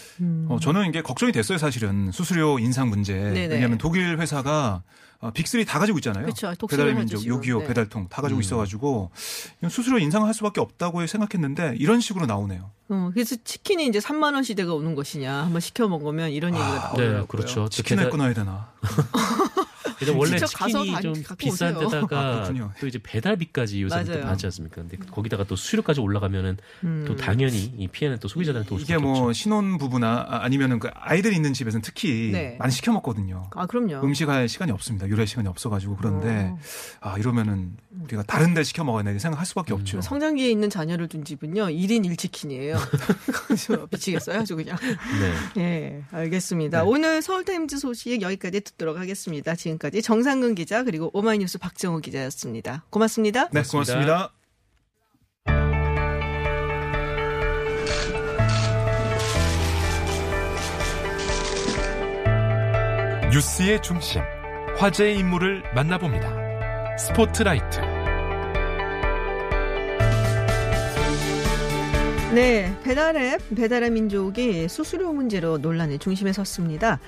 어, 0.49 0.59
저는 0.61 0.89
이게 0.89 1.03
걱정이 1.03 1.33
됐어요, 1.33 1.59
사실은. 1.59 2.13
수수료 2.13 2.59
인상 2.59 2.89
문제. 2.89 3.15
네네. 3.15 3.55
왜냐하면 3.55 3.79
독일 3.79 4.19
회사가 4.19 4.83
어, 5.23 5.31
빅3 5.33 5.65
다 5.67 5.79
가지고 5.79 5.99
있잖아요. 5.99 6.27
독수리 6.57 6.79
배달의 6.79 6.95
민족. 6.97 7.25
요기요, 7.25 7.61
네. 7.61 7.67
배달통 7.69 8.09
다 8.09 8.21
가지고 8.21 8.39
음. 8.39 8.43
있어가지고 8.43 9.13
수수료 9.71 9.99
인상할 9.99 10.35
수밖에 10.35 10.61
없다고 10.61 11.07
생각했는데 11.07 11.77
이런 11.79 12.01
식으로 12.01 12.27
나오네요. 12.27 12.71
어, 12.93 13.11
그래서 13.15 13.37
치킨이 13.43 13.87
이제 13.87 13.99
3만 13.99 14.35
원 14.35 14.43
시대가 14.43 14.75
오는 14.75 14.95
것이냐 14.95 15.33
한번 15.45 15.61
시켜 15.61 15.89
먹으면 15.89 16.31
이런 16.31 16.53
얘기가 16.55 16.69
나오더라고요. 16.75 17.21
네, 17.21 17.27
그렇죠. 17.27 17.69
치킨을 17.69 18.07
게다- 18.07 18.11
끊어야 18.11 18.35
되나? 18.35 18.71
근데 19.99 20.13
원래 20.19 20.37
치킨이 20.37 20.91
다좀 20.93 21.13
비싼 21.39 21.77
오세요. 21.77 21.89
데다가 21.89 22.19
아. 22.19 22.53
또 22.81 22.87
이제 22.89 22.99
배달비까지 23.01 23.85
맞아요. 23.85 24.23
받지 24.23 24.47
않습니까? 24.47 24.77
근데 24.83 24.97
거기다가 24.97 25.45
또 25.45 25.55
수수료까지 25.55 26.01
올라가면은 26.01 26.57
음. 26.83 27.05
또 27.07 27.15
당연히 27.15 27.73
이 27.77 27.87
피해는 27.87 28.19
또 28.19 28.27
소비자들한테 28.27 28.75
올 28.75 28.81
이게 28.81 28.95
수밖에 28.95 29.03
뭐 29.05 29.19
없죠. 29.29 29.33
신혼 29.33 29.79
부부나 29.79 30.27
아, 30.29 30.43
아니면은 30.43 30.81
그 30.81 30.89
아이들 30.95 31.33
있는 31.33 31.53
집에서는 31.53 31.83
특히 31.83 32.31
네. 32.33 32.57
많이 32.59 32.73
시켜 32.73 32.91
먹거든요. 32.93 33.49
아 33.55 33.67
그럼요. 33.67 34.05
음식할 34.05 34.49
시간이 34.49 34.73
없습니다. 34.73 35.07
요리할 35.09 35.29
시간이 35.29 35.47
없어가지고 35.47 35.97
그런데 35.99 36.51
어. 36.53 36.59
아 37.01 37.17
이러면은 37.19 37.77
우리가 38.03 38.25
다른 38.25 38.55
데 38.55 38.65
시켜 38.65 38.83
먹어야 38.83 39.05
돼 39.05 39.17
생각할 39.21 39.45
음. 39.45 39.47
수밖에 39.47 39.73
없죠. 39.73 40.01
성장기에 40.01 40.51
있는 40.51 40.69
자녀를 40.69 41.07
둔 41.07 41.25
집은요 41.25 41.67
1인 41.67 42.05
1치킨이에요. 42.17 42.77
미치겠어요 43.91 44.41
아주 44.41 44.57
그냥. 44.57 44.77
네. 45.57 45.63
예, 45.63 46.03
알겠습니다. 46.11 46.83
네. 46.83 46.89
오늘 46.89 47.23
서울타임즈 47.23 47.79
소식 47.79 48.23
여기까지 48.23 48.61
듣도록 48.61 48.99
하겠습니다. 48.99 49.55
지금까지 49.55 50.03
정상근 50.03 50.55
기자 50.55 50.85
그리고 50.85 51.11
오마이뉴스 51.13 51.59
박정우 51.59 52.01
기자였습니다. 52.01 52.85
고맙습니다. 52.91 53.49
네, 53.51 53.63
고맙습니다. 53.63 53.73
고맙습니다. 53.73 54.33
뉴스의 63.33 63.81
중심, 63.81 64.21
화제의 64.77 65.19
인물을 65.19 65.63
만나봅니다. 65.75 66.99
스포트라이트. 66.99 67.92
네, 72.33 72.75
배달앱, 72.83 73.55
배달의 73.55 73.91
민족이 73.91 74.67
수수료 74.67 75.13
문제로 75.13 75.59
논란의 75.59 75.99
중심에 75.99 76.33
섰습니다. 76.33 76.99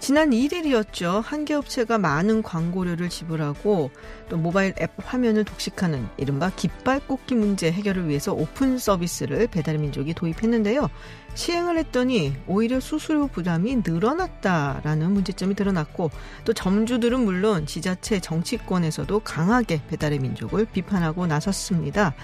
지난 0.00 0.30
1일이었죠. 0.30 1.22
한 1.22 1.44
개 1.44 1.54
업체가 1.54 1.98
많은 1.98 2.42
광고료를 2.42 3.08
지불하고 3.08 3.90
또 4.28 4.36
모바일 4.36 4.74
앱 4.80 4.90
화면을 4.98 5.44
독식하는 5.44 6.08
이른바 6.16 6.50
깃발 6.50 6.98
꽂기 7.06 7.36
문제 7.36 7.70
해결을 7.70 8.08
위해서 8.08 8.32
오픈 8.32 8.76
서비스를 8.78 9.46
배달의 9.46 9.80
민족이 9.80 10.12
도입했는데요. 10.14 10.90
시행을 11.34 11.78
했더니 11.78 12.34
오히려 12.48 12.80
수수료 12.80 13.28
부담이 13.28 13.82
늘어났다라는 13.86 15.12
문제점이 15.12 15.54
드러났고 15.54 16.10
또 16.44 16.52
점주들은 16.52 17.20
물론 17.20 17.64
지자체 17.66 18.18
정치권에서도 18.18 19.20
강하게 19.20 19.82
배달의 19.88 20.18
민족을 20.18 20.64
비판하고 20.64 21.28
나섰습니다. 21.28 22.14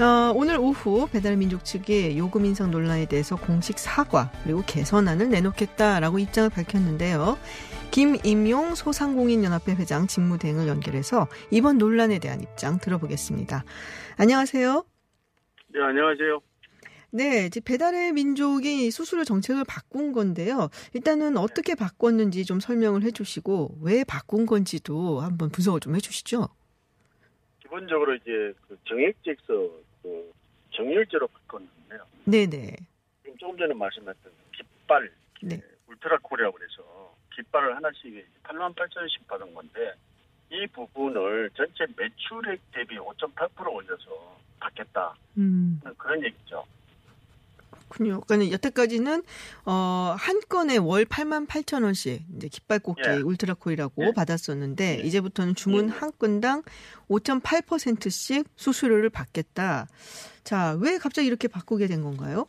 어, 0.00 0.32
오늘 0.34 0.56
오후 0.56 1.06
배달민족 1.12 1.64
측이 1.64 2.16
요금 2.16 2.46
인상 2.46 2.70
논란에 2.70 3.06
대해서 3.06 3.36
공식 3.36 3.78
사과 3.78 4.32
그리고 4.42 4.62
개선안을 4.66 5.28
내놓겠다라고 5.28 6.18
입장을 6.18 6.48
밝혔는데요. 6.48 7.38
김임용 7.90 8.74
소상공인연합회 8.74 9.74
회장 9.74 10.06
직무대행을 10.06 10.66
연결해서 10.66 11.28
이번 11.50 11.76
논란에 11.76 12.18
대한 12.18 12.40
입장 12.40 12.78
들어보겠습니다. 12.78 13.64
안녕하세요. 14.16 14.84
네, 15.74 15.80
안녕하세요. 15.80 16.40
네, 17.10 17.44
이제 17.44 17.60
배달의 17.60 18.12
민족이 18.12 18.90
수수료 18.90 19.24
정책을 19.24 19.64
바꾼 19.68 20.12
건데요. 20.12 20.70
일단은 20.94 21.36
어떻게 21.36 21.74
바꿨는지 21.74 22.46
좀 22.46 22.60
설명을 22.60 23.02
해주시고 23.02 23.80
왜 23.82 24.04
바꾼 24.04 24.46
건지도 24.46 25.20
한번 25.20 25.50
분석을 25.50 25.80
좀 25.80 25.94
해주시죠. 25.94 26.48
기본적으로 27.72 28.14
이제 28.14 28.52
그 28.68 28.76
정액제에서 28.84 29.70
그 30.02 30.32
정률제로 30.72 31.26
바꿨는데요. 31.26 32.06
네네. 32.26 32.76
지금 33.22 33.38
조금 33.38 33.56
전에 33.56 33.72
말씀했던 33.72 34.32
깃발, 34.52 35.10
네. 35.40 35.58
울트라 35.88 36.18
코리아고 36.22 36.58
그래서 36.58 37.14
깃발을 37.34 37.74
하나씩 37.74 38.26
8만 38.42 38.74
8천 38.74 38.98
원씩 38.98 39.26
받은 39.26 39.54
건데 39.54 39.94
이 40.50 40.66
부분을 40.66 41.48
전체 41.54 41.86
매출액 41.96 42.60
대비 42.72 42.96
5.8% 42.96 43.72
올려서 43.72 44.38
받겠다. 44.60 45.14
음. 45.38 45.80
그런 45.96 46.22
얘기죠. 46.24 46.66
그렇군요. 47.72 48.20
그러니까 48.20 48.52
여태까지는 48.52 49.22
어, 49.66 50.14
한 50.18 50.40
건에 50.48 50.76
월 50.76 51.04
8만 51.04 51.46
8천 51.46 51.84
원씩 51.84 52.22
이제 52.36 52.48
깃발 52.48 52.78
꽂기 52.78 53.02
예. 53.08 53.16
울트라코이라고 53.16 54.06
예. 54.06 54.12
받았었는데 54.12 54.98
예. 55.00 55.06
이제부터는 55.06 55.54
주문 55.54 55.88
예. 55.88 55.92
한 55.92 56.12
건당 56.18 56.62
5.8%씩 57.08 58.46
수수료를 58.56 59.10
받겠다. 59.10 59.86
자, 60.44 60.76
왜 60.80 60.98
갑자기 60.98 61.26
이렇게 61.26 61.48
바꾸게 61.48 61.86
된 61.86 62.02
건가요? 62.02 62.46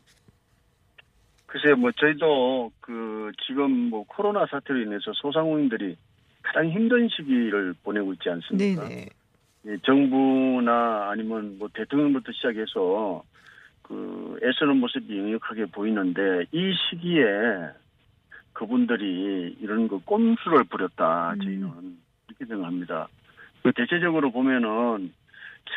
글쎄요, 1.48 1.76
뭐 1.76 1.92
저희도 1.92 2.72
그 2.80 3.32
지금 3.46 3.72
뭐 3.90 4.04
코로나 4.08 4.46
사태로 4.48 4.82
인해서 4.82 5.12
소상공인들이 5.14 5.96
가장 6.42 6.70
힘든 6.70 7.08
시기를 7.10 7.76
보내고 7.84 8.14
있지 8.14 8.30
않습니까? 8.30 8.88
네네. 8.88 9.10
예, 9.66 9.78
정부나 9.86 11.10
아니면 11.12 11.58
뭐 11.58 11.70
대통령부터 11.74 12.32
시작해서 12.34 13.24
그 13.84 14.40
애쓰는 14.44 14.78
모습이 14.78 15.18
역력하게 15.18 15.66
보이는데 15.66 16.46
이 16.52 16.74
시기에 16.90 17.26
그분들이 18.54 19.58
이런 19.62 19.88
그 19.88 20.00
꼼수를 20.00 20.64
부렸다 20.66 21.34
음. 21.34 21.40
저희는 21.42 21.98
이렇게 22.28 22.46
생각합니다. 22.46 23.08
그 23.62 23.72
대체적으로 23.74 24.32
보면은 24.32 25.14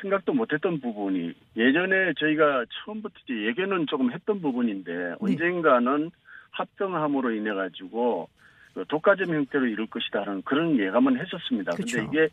생각도 0.00 0.32
못했던 0.32 0.80
부분이 0.80 1.32
예전에 1.56 2.12
저희가 2.18 2.64
처음부터 2.84 3.14
이제 3.24 3.46
예견은 3.46 3.86
조금 3.86 4.12
했던 4.12 4.40
부분인데 4.40 5.14
언젠가는 5.20 6.10
합병함으로 6.50 7.32
인해 7.32 7.52
가지고 7.52 8.28
그 8.74 8.84
독과점 8.88 9.34
형태로 9.34 9.66
이룰 9.66 9.86
것이다라는 9.86 10.42
그런 10.42 10.78
예감은 10.78 11.18
했었습니다. 11.18 11.72
그쵸. 11.72 11.98
근데 11.98 12.08
이게 12.08 12.28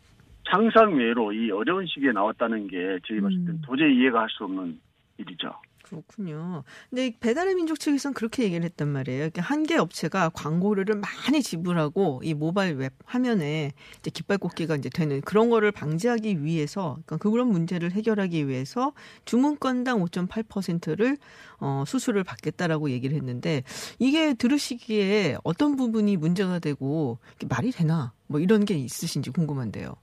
상상 0.50 0.96
외로 0.96 1.32
이 1.32 1.50
어려운 1.50 1.86
시기에 1.86 2.12
나왔다는 2.12 2.66
게 2.68 2.98
저희 3.06 3.20
봤을 3.20 3.36
땐 3.44 3.48
음. 3.48 3.62
도저히 3.64 3.96
이해가 3.96 4.20
할 4.22 4.28
수 4.30 4.44
없는 4.44 4.78
일이죠. 5.18 5.52
그렇군요. 5.84 6.64
근데 6.88 7.08
이 7.08 7.12
배달의 7.20 7.54
민족 7.56 7.78
측에서는 7.78 8.14
그렇게 8.14 8.42
얘기를 8.44 8.64
했단 8.64 8.88
말이에요. 8.88 9.28
한 9.36 9.64
개 9.64 9.76
업체가 9.76 10.30
광고료를 10.30 10.96
많이 10.96 11.42
지불하고 11.42 12.22
이 12.24 12.32
모바일 12.32 12.76
웹 12.76 12.94
화면에 13.04 13.72
이제 13.98 14.10
깃발 14.10 14.38
꽂기가 14.38 14.76
이제 14.76 14.88
되는 14.88 15.20
그런 15.20 15.50
거를 15.50 15.72
방지하기 15.72 16.42
위해서 16.42 16.96
그러니까 17.04 17.18
그런 17.18 17.48
문제를 17.48 17.92
해결하기 17.92 18.48
위해서 18.48 18.92
주문 19.26 19.58
건당 19.58 19.98
5.8%를 20.00 21.18
어, 21.60 21.84
수수료를 21.86 22.24
받겠다라고 22.24 22.90
얘기를 22.90 23.14
했는데 23.16 23.62
이게 23.98 24.32
들으시기에 24.34 25.36
어떤 25.44 25.76
부분이 25.76 26.16
문제가 26.16 26.58
되고 26.60 27.18
말이 27.48 27.70
되나 27.70 28.12
뭐 28.26 28.40
이런 28.40 28.64
게 28.64 28.74
있으신지 28.74 29.30
궁금한데요. 29.30 29.94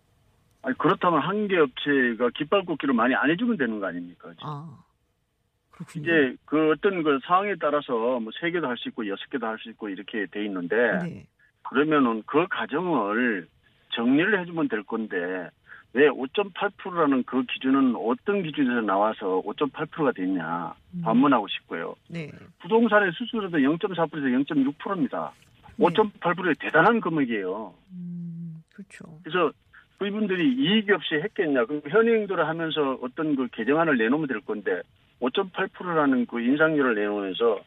아니 0.62 0.78
그렇다면 0.78 1.22
한 1.22 1.48
개 1.48 1.58
업체가 1.58 2.30
깃발 2.38 2.64
꽂기를 2.66 2.94
많이 2.94 3.16
안 3.16 3.32
해주면 3.32 3.58
되는 3.58 3.80
거 3.80 3.88
아닙니까? 3.88 4.32
아 4.44 4.78
그렇군요. 5.86 6.04
이제 6.04 6.36
그 6.46 6.72
어떤 6.72 7.04
그 7.04 7.20
상황에 7.26 7.56
따라서 7.60 8.20
뭐 8.20 8.32
세 8.40 8.52
개도 8.52 8.68
할 8.68 8.78
수 8.78 8.90
있고 8.90 9.08
여섯 9.08 9.30
개도 9.30 9.46
할 9.48 9.58
수 9.60 9.70
있고 9.70 9.90
이렇게 9.90 10.26
돼 10.28 10.46
있는데 10.46 10.76
네. 11.04 11.26
그러면은 11.70 12.24
그 12.26 12.48
가정을 12.50 13.48
정리를 13.96 14.40
해주면 14.42 14.68
될 14.70 14.84
건데 14.84 15.50
왜 15.94 16.08
5.8%라는 16.08 17.24
그 17.24 17.44
기준은 17.44 17.96
어떤 17.98 18.44
기준에서 18.44 18.82
나와서 18.82 19.42
5.8%가 19.46 20.14
됐냐 20.14 20.74
음. 20.94 21.02
반문하고 21.04 21.48
싶고요. 21.50 21.96
네. 22.08 22.32
부동산의 22.62 23.12
수수료도 23.14 23.58
0.4%에서 23.58 24.54
0.6%입니다. 24.56 25.34
네. 25.76 25.86
5.8%의 25.86 26.56
대단한 26.60 27.02
금액이에요. 27.02 27.74
음, 27.92 28.64
그렇죠. 28.74 29.04
그래서 29.24 29.52
그분들이 29.98 30.54
이익이 30.54 30.92
없이 30.94 31.16
했겠냐. 31.16 31.66
그럼 31.66 31.82
현행도를 31.88 32.48
하면서 32.48 32.98
어떤 33.02 33.36
그 33.36 33.48
개정안을 33.52 33.98
내놓으면 33.98 34.28
될 34.28 34.40
건데 34.42 34.82
5.8%라는 35.22 36.26
그 36.26 36.42
인상률을 36.42 36.96
내놓으면서 36.96 37.60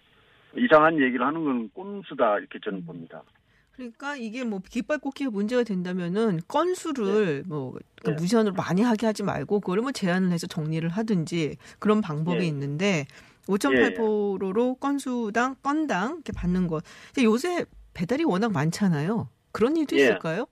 이상한 0.57 1.01
얘기를 1.01 1.25
하는 1.25 1.45
건 1.45 1.71
꼼수다 1.71 2.39
이렇게 2.39 2.59
저는 2.63 2.81
음. 2.81 2.87
봅니다. 2.87 3.23
그러니까 3.73 4.15
이게 4.15 4.45
뭐 4.45 4.61
깃발 4.69 4.99
꽂기가 4.99 5.31
문제가 5.31 5.65
된다면은 5.65 6.41
건수를 6.47 7.43
뭐 7.47 7.73
그러니까 7.97 8.11
네. 8.11 8.23
무제한으로 8.23 8.55
많이 8.55 8.83
하게 8.83 9.07
하지 9.07 9.25
말고 9.25 9.61
그거를 9.61 9.83
뭐 9.83 9.91
제한을 9.91 10.31
해서 10.31 10.47
정리를 10.47 10.89
하든지 10.89 11.57
그런 11.81 12.01
방법이 12.01 12.39
네. 12.39 12.47
있는데 12.47 13.07
5.8%로 13.49 14.77
건수당 14.77 15.57
건당 15.63 16.15
이렇게 16.15 16.33
받는 16.33 16.69
것. 16.69 16.85
요새 17.23 17.65
배달이 17.95 18.25
워낙 18.25 18.53
많잖아요. 18.53 19.29
그런 19.51 19.77
일도 19.77 19.97
예. 19.97 20.03
있을까요? 20.03 20.47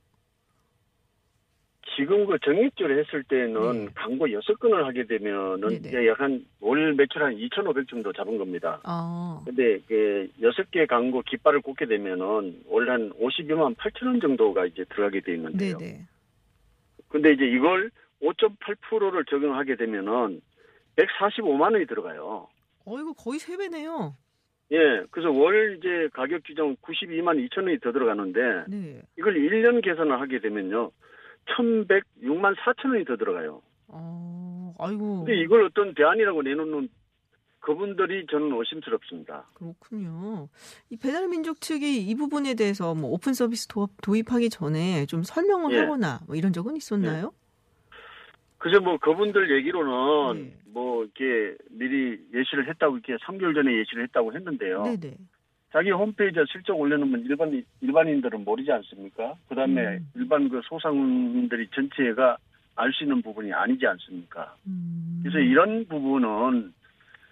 지금 1.96 2.26
그 2.26 2.38
정액제로 2.38 2.98
했을 2.98 3.22
때는 3.24 3.84
네. 3.86 3.88
광고 3.94 4.30
여섯 4.32 4.58
건을 4.58 4.86
하게 4.86 5.04
되면은 5.06 5.68
네네. 5.68 5.88
이게 5.88 6.08
약간 6.08 6.44
월 6.60 6.94
매출 6.94 7.22
한 7.22 7.34
2,500 7.34 7.88
정도 7.88 8.12
잡은 8.12 8.38
겁니다. 8.38 8.80
아, 8.84 9.42
근데 9.44 9.78
그 9.86 10.28
여섯 10.40 10.70
개 10.70 10.86
광고 10.86 11.22
깃발을 11.22 11.60
꽂게 11.60 11.86
되면은 11.86 12.62
월 12.68 12.88
한 12.88 13.10
52만 13.12 13.76
8천 13.76 14.06
원 14.06 14.20
정도가 14.20 14.66
이제 14.66 14.84
들어가게 14.90 15.20
돼 15.20 15.34
있는데요. 15.34 15.78
네네. 15.78 16.00
근데 17.08 17.32
이제 17.32 17.44
이걸 17.44 17.90
5.8%를 18.22 19.24
적용하게 19.26 19.76
되면은 19.76 20.40
145만 20.96 21.72
원이 21.72 21.86
들어가요. 21.86 22.48
어, 22.84 22.98
이거 22.98 23.12
거의 23.12 23.38
세 23.38 23.56
배네요. 23.56 24.14
예, 24.72 25.04
그래서 25.10 25.30
월 25.30 25.76
이제 25.78 26.08
가격 26.14 26.42
규정 26.46 26.74
92만 26.76 27.36
2천 27.48 27.58
원이 27.64 27.78
더 27.80 27.92
들어가는데 27.92 28.40
네. 28.68 29.02
이걸 29.18 29.34
1년 29.34 29.82
계산을 29.84 30.18
하게 30.20 30.40
되면요. 30.40 30.90
1,106만 31.46 32.56
4천 32.56 32.90
원이 32.90 33.04
더 33.04 33.16
들어가요. 33.16 33.62
어, 33.88 34.74
아이고. 34.78 35.24
근데 35.24 35.40
이걸 35.40 35.64
어떤 35.64 35.94
대안이라고 35.94 36.42
내놓는 36.42 36.88
그분들이 37.60 38.26
저는 38.28 38.52
의심스럽습니다. 38.58 39.46
그렇군요. 39.54 40.48
이 40.90 40.96
배달민족 40.96 41.60
측이 41.60 42.08
이 42.08 42.14
부분에 42.16 42.54
대해서 42.54 42.94
뭐 42.94 43.10
오픈 43.10 43.34
서비스 43.34 43.68
도, 43.68 43.88
도입하기 44.02 44.50
전에 44.50 45.06
좀 45.06 45.22
설명을 45.22 45.72
예. 45.72 45.78
하거나 45.80 46.20
뭐 46.26 46.34
이런 46.34 46.52
적은 46.52 46.76
있었나요? 46.76 47.32
그래서 48.58 48.80
뭐 48.80 48.96
그분들 48.98 49.56
얘기로는 49.56 50.44
네. 50.44 50.56
뭐 50.66 51.04
이렇게 51.04 51.56
미리 51.70 52.18
예시를 52.34 52.68
했다고 52.68 52.96
이렇게 52.96 53.16
3개월 53.24 53.54
전에 53.54 53.76
예시를 53.78 54.04
했다고 54.04 54.34
했는데요. 54.34 54.82
네네. 54.82 55.16
자기 55.72 55.90
홈페이지에 55.90 56.44
슬쩍 56.52 56.74
올려놓으면 56.78 57.22
일반 57.24 57.64
일반인들은 57.80 58.44
모르지 58.44 58.70
않습니까? 58.72 59.34
그 59.48 59.54
다음에 59.54 59.82
음. 59.98 60.08
일반 60.14 60.48
그 60.48 60.60
소상공인들이 60.64 61.68
전체가 61.74 62.36
알 62.74 62.92
수 62.92 63.04
있는 63.04 63.22
부분이 63.22 63.52
아니지 63.52 63.86
않습니까? 63.86 64.54
음. 64.66 65.20
그래서 65.22 65.38
이런 65.38 65.86
부분은 65.86 66.72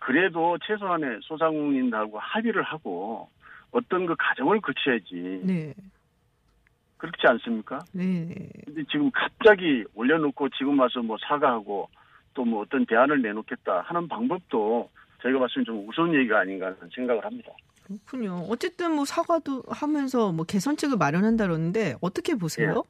그래도 0.00 0.56
최소한의 0.66 1.20
소상공인들하고 1.22 2.18
합의를 2.18 2.62
하고 2.62 3.28
어떤 3.72 4.06
그 4.06 4.14
과정을 4.18 4.60
거쳐야지 4.60 5.42
네. 5.44 5.74
그렇지 6.96 7.26
않습니까? 7.26 7.78
네. 7.92 8.28
근데 8.66 8.82
지금 8.90 9.10
갑자기 9.12 9.84
올려놓고 9.94 10.48
지금 10.50 10.78
와서 10.78 11.02
뭐 11.02 11.16
사과하고 11.20 11.88
또 12.34 12.44
뭐 12.44 12.62
어떤 12.62 12.86
대안을 12.86 13.20
내놓겠다 13.22 13.80
하는 13.82 14.06
방법도 14.08 14.88
저희가 15.22 15.40
봤을 15.40 15.62
때 15.62 15.66
좀 15.66 15.86
우스운 15.88 16.14
얘기가 16.14 16.40
아닌가 16.40 16.66
하는 16.66 16.78
생각을 16.94 17.24
합니다. 17.24 17.50
그렇군요. 17.90 18.46
어쨌든 18.48 18.94
뭐 18.94 19.04
사과도 19.04 19.64
하면서 19.68 20.32
뭐 20.32 20.44
개선책을 20.44 20.96
마련한다 20.96 21.46
그러는데 21.46 21.94
어떻게 22.00 22.34
보세요? 22.36 22.84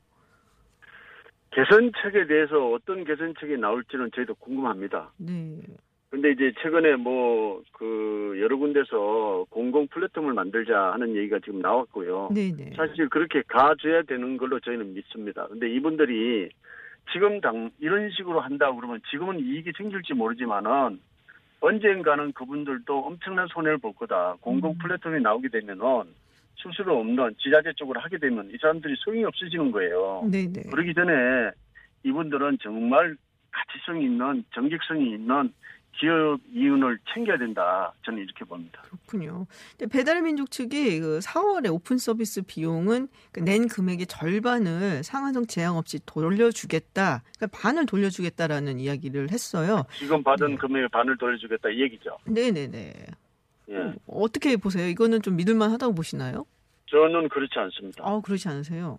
개선책에 1.50 2.26
대해서 2.26 2.70
어떤 2.70 3.04
개선책이 3.04 3.56
나올지는 3.58 4.10
저희도 4.14 4.34
궁금합니다. 4.36 5.12
네. 5.16 5.60
근데 6.10 6.32
이제 6.32 6.52
최근에 6.62 6.96
뭐 6.96 7.50
그 7.80 8.36
여러 8.40 8.58
군데서 8.58 9.46
공공 9.48 9.88
플랫폼을 9.88 10.34
만들자 10.34 10.92
하는 10.92 11.16
얘기가 11.16 11.38
지금 11.42 11.60
나왔고요. 11.60 12.28
네네. 12.34 12.74
사실 12.76 13.08
그렇게 13.08 13.42
가줘야 13.48 14.02
되는 14.02 14.36
걸로 14.36 14.60
저희는 14.60 14.92
믿습니다. 14.92 15.46
근데 15.48 15.70
이분들이 15.70 16.50
지금 17.10 17.40
당 17.40 17.70
이런 17.78 18.10
식으로 18.10 18.40
한다 18.40 18.70
그러면 18.74 19.00
지금은 19.10 19.40
이익이 19.40 19.72
생길지 19.78 20.12
모르지만은 20.12 21.00
언젠가는 21.60 22.32
그분들도 22.32 23.06
엄청난 23.06 23.46
손해를 23.48 23.78
볼 23.78 23.92
거다. 23.94 24.36
공공 24.40 24.72
음. 24.72 24.78
플랫폼이 24.78 25.20
나오게 25.20 25.48
되면은 25.48 25.84
수수료 26.56 26.98
없는 27.00 27.36
지자체 27.38 27.72
쪽으로 27.76 28.00
하게 28.00 28.18
되면 28.18 28.50
이 28.50 28.56
사람들이 28.60 28.94
소용이 28.98 29.24
없어지는 29.24 29.70
거예요. 29.70 30.26
네네. 30.30 30.70
그러기 30.70 30.94
전에 30.94 31.50
이분들은 32.02 32.58
정말 32.62 33.16
가치성이 33.50 34.04
있는 34.04 34.44
정직성이 34.54 35.12
있는 35.14 35.52
기업 35.98 36.40
이윤을 36.52 36.98
챙겨야 37.12 37.36
된다. 37.38 37.92
저는 38.04 38.20
이렇게 38.20 38.44
봅니다. 38.44 38.80
그렇군요. 38.82 39.46
근데 39.76 39.86
배달민족 39.86 40.50
측이 40.50 41.00
그 41.00 41.18
4월에 41.18 41.72
오픈 41.72 41.98
서비스 41.98 42.42
비용은 42.42 43.08
그낸 43.32 43.68
금액의 43.68 44.06
절반을 44.06 45.02
상한선 45.04 45.46
제한 45.46 45.76
없이 45.76 45.98
돌려주겠다. 46.06 47.22
그러니까 47.36 47.58
반을 47.58 47.86
돌려주겠다라는 47.86 48.80
이야기를 48.80 49.30
했어요. 49.30 49.84
지금 49.94 50.22
받은 50.22 50.48
네. 50.48 50.56
금액의 50.56 50.88
반을 50.88 51.18
돌려주겠다 51.18 51.68
이 51.70 51.82
얘기죠. 51.82 52.16
네네네. 52.24 52.94
예. 53.70 53.94
어떻게 54.06 54.56
보세요? 54.56 54.88
이거는 54.88 55.22
좀 55.22 55.36
믿을만 55.36 55.70
하다고 55.72 55.94
보시나요? 55.94 56.46
저는 56.86 57.28
그렇지 57.28 57.56
않습니다. 57.56 58.02
아, 58.04 58.20
그렇지 58.20 58.48
않으세요? 58.48 58.98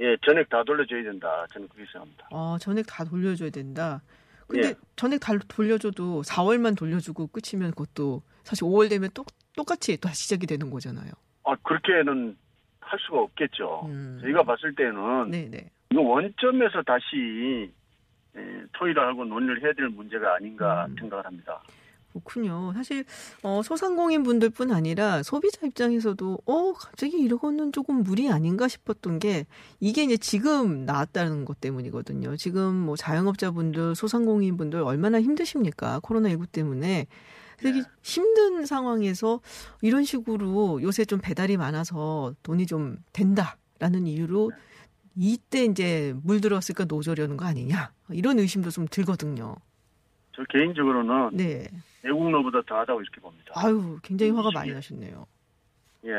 예, 0.00 0.16
전액 0.26 0.48
다 0.48 0.62
돌려줘야 0.64 1.02
된다. 1.02 1.46
저는 1.52 1.68
그렇게 1.68 1.90
생각합니다. 1.92 2.28
아, 2.30 2.58
전액 2.60 2.86
다 2.86 3.04
돌려줘야 3.04 3.50
된다. 3.50 4.02
근데 4.52 4.68
예. 4.68 4.74
전액 4.96 5.20
다 5.20 5.32
돌려줘도 5.48 6.22
4월만 6.22 6.76
돌려주고 6.76 7.28
끝이면 7.28 7.70
그것도 7.70 8.22
사실 8.44 8.64
5월 8.64 8.90
되면 8.90 9.08
또 9.14 9.24
똑같이 9.56 9.96
또 9.98 10.08
시작이 10.08 10.46
되는 10.46 10.70
거잖아요. 10.70 11.10
아, 11.44 11.56
그렇게는 11.56 12.36
할 12.80 12.98
수가 13.00 13.20
없겠죠. 13.20 13.86
음. 13.86 14.18
저희가 14.22 14.42
봤을 14.42 14.74
때는 14.74 15.30
네네. 15.30 15.70
이거 15.90 16.00
원점에서 16.02 16.82
다시 16.82 17.72
예, 18.36 18.64
토의를 18.72 19.02
하고 19.02 19.24
논의를 19.24 19.62
해야 19.62 19.72
될 19.72 19.88
문제가 19.88 20.36
아닌가 20.36 20.86
음. 20.86 20.96
생각을 20.98 21.24
합니다. 21.24 21.62
그렇군요. 22.12 22.72
사실 22.74 23.04
어, 23.42 23.62
소상공인 23.62 24.22
분들뿐 24.22 24.70
아니라 24.70 25.22
소비자 25.22 25.66
입장에서도 25.66 26.38
어 26.44 26.72
갑자기 26.72 27.18
이러고는 27.18 27.72
조금 27.72 28.02
무리 28.02 28.30
아닌가 28.30 28.68
싶었던 28.68 29.18
게 29.18 29.46
이게 29.80 30.04
이제 30.04 30.16
지금 30.16 30.84
나왔다는 30.84 31.44
것 31.44 31.60
때문이거든요. 31.60 32.36
지금 32.36 32.74
뭐 32.74 32.96
자영업자분들, 32.96 33.94
소상공인 33.94 34.56
분들 34.56 34.82
얼마나 34.82 35.20
힘드십니까? 35.20 36.00
코로나 36.02 36.28
19 36.28 36.46
때문에. 36.46 37.06
되게 37.58 37.80
네. 37.80 37.84
힘든 38.02 38.66
상황에서 38.66 39.40
이런 39.82 40.02
식으로 40.04 40.82
요새 40.82 41.04
좀 41.04 41.20
배달이 41.22 41.56
많아서 41.56 42.34
돈이 42.42 42.66
좀 42.66 42.96
된다라는 43.12 44.08
이유로 44.08 44.50
네. 44.50 44.56
이때 45.16 45.64
이제 45.64 46.14
물들었을까 46.24 46.86
노조려는 46.86 47.36
거 47.36 47.44
아니냐 47.44 47.92
이런 48.10 48.38
의심도 48.38 48.70
좀 48.70 48.86
들거든요. 48.90 49.54
저 50.34 50.42
개인적으로는 50.48 51.36
네. 51.36 51.68
외국노보다 52.02 52.62
더하다고 52.62 53.00
이렇게 53.00 53.20
봅니다. 53.20 53.52
아유, 53.56 53.98
굉장히 54.02 54.32
화가 54.32 54.50
이 54.50 54.54
많이 54.54 54.68
시기에. 54.68 54.74
나셨네요. 54.74 55.26
예, 56.04 56.10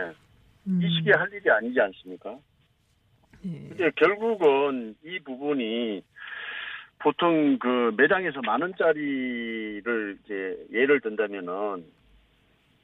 음, 0.68 0.82
이 0.82 0.96
시기에 0.96 1.14
할 1.14 1.32
일이 1.34 1.50
아니지 1.50 1.80
않습니까? 1.80 2.38
네. 3.42 3.68
근데 3.70 3.92
결국은 3.96 4.96
이 5.04 5.20
부분이 5.20 6.02
보통 7.00 7.58
그 7.60 7.94
매장에서 7.98 8.40
만 8.46 8.62
원짜리를 8.62 10.18
이제 10.24 10.68
예를 10.72 11.02
든다면은 11.02 11.84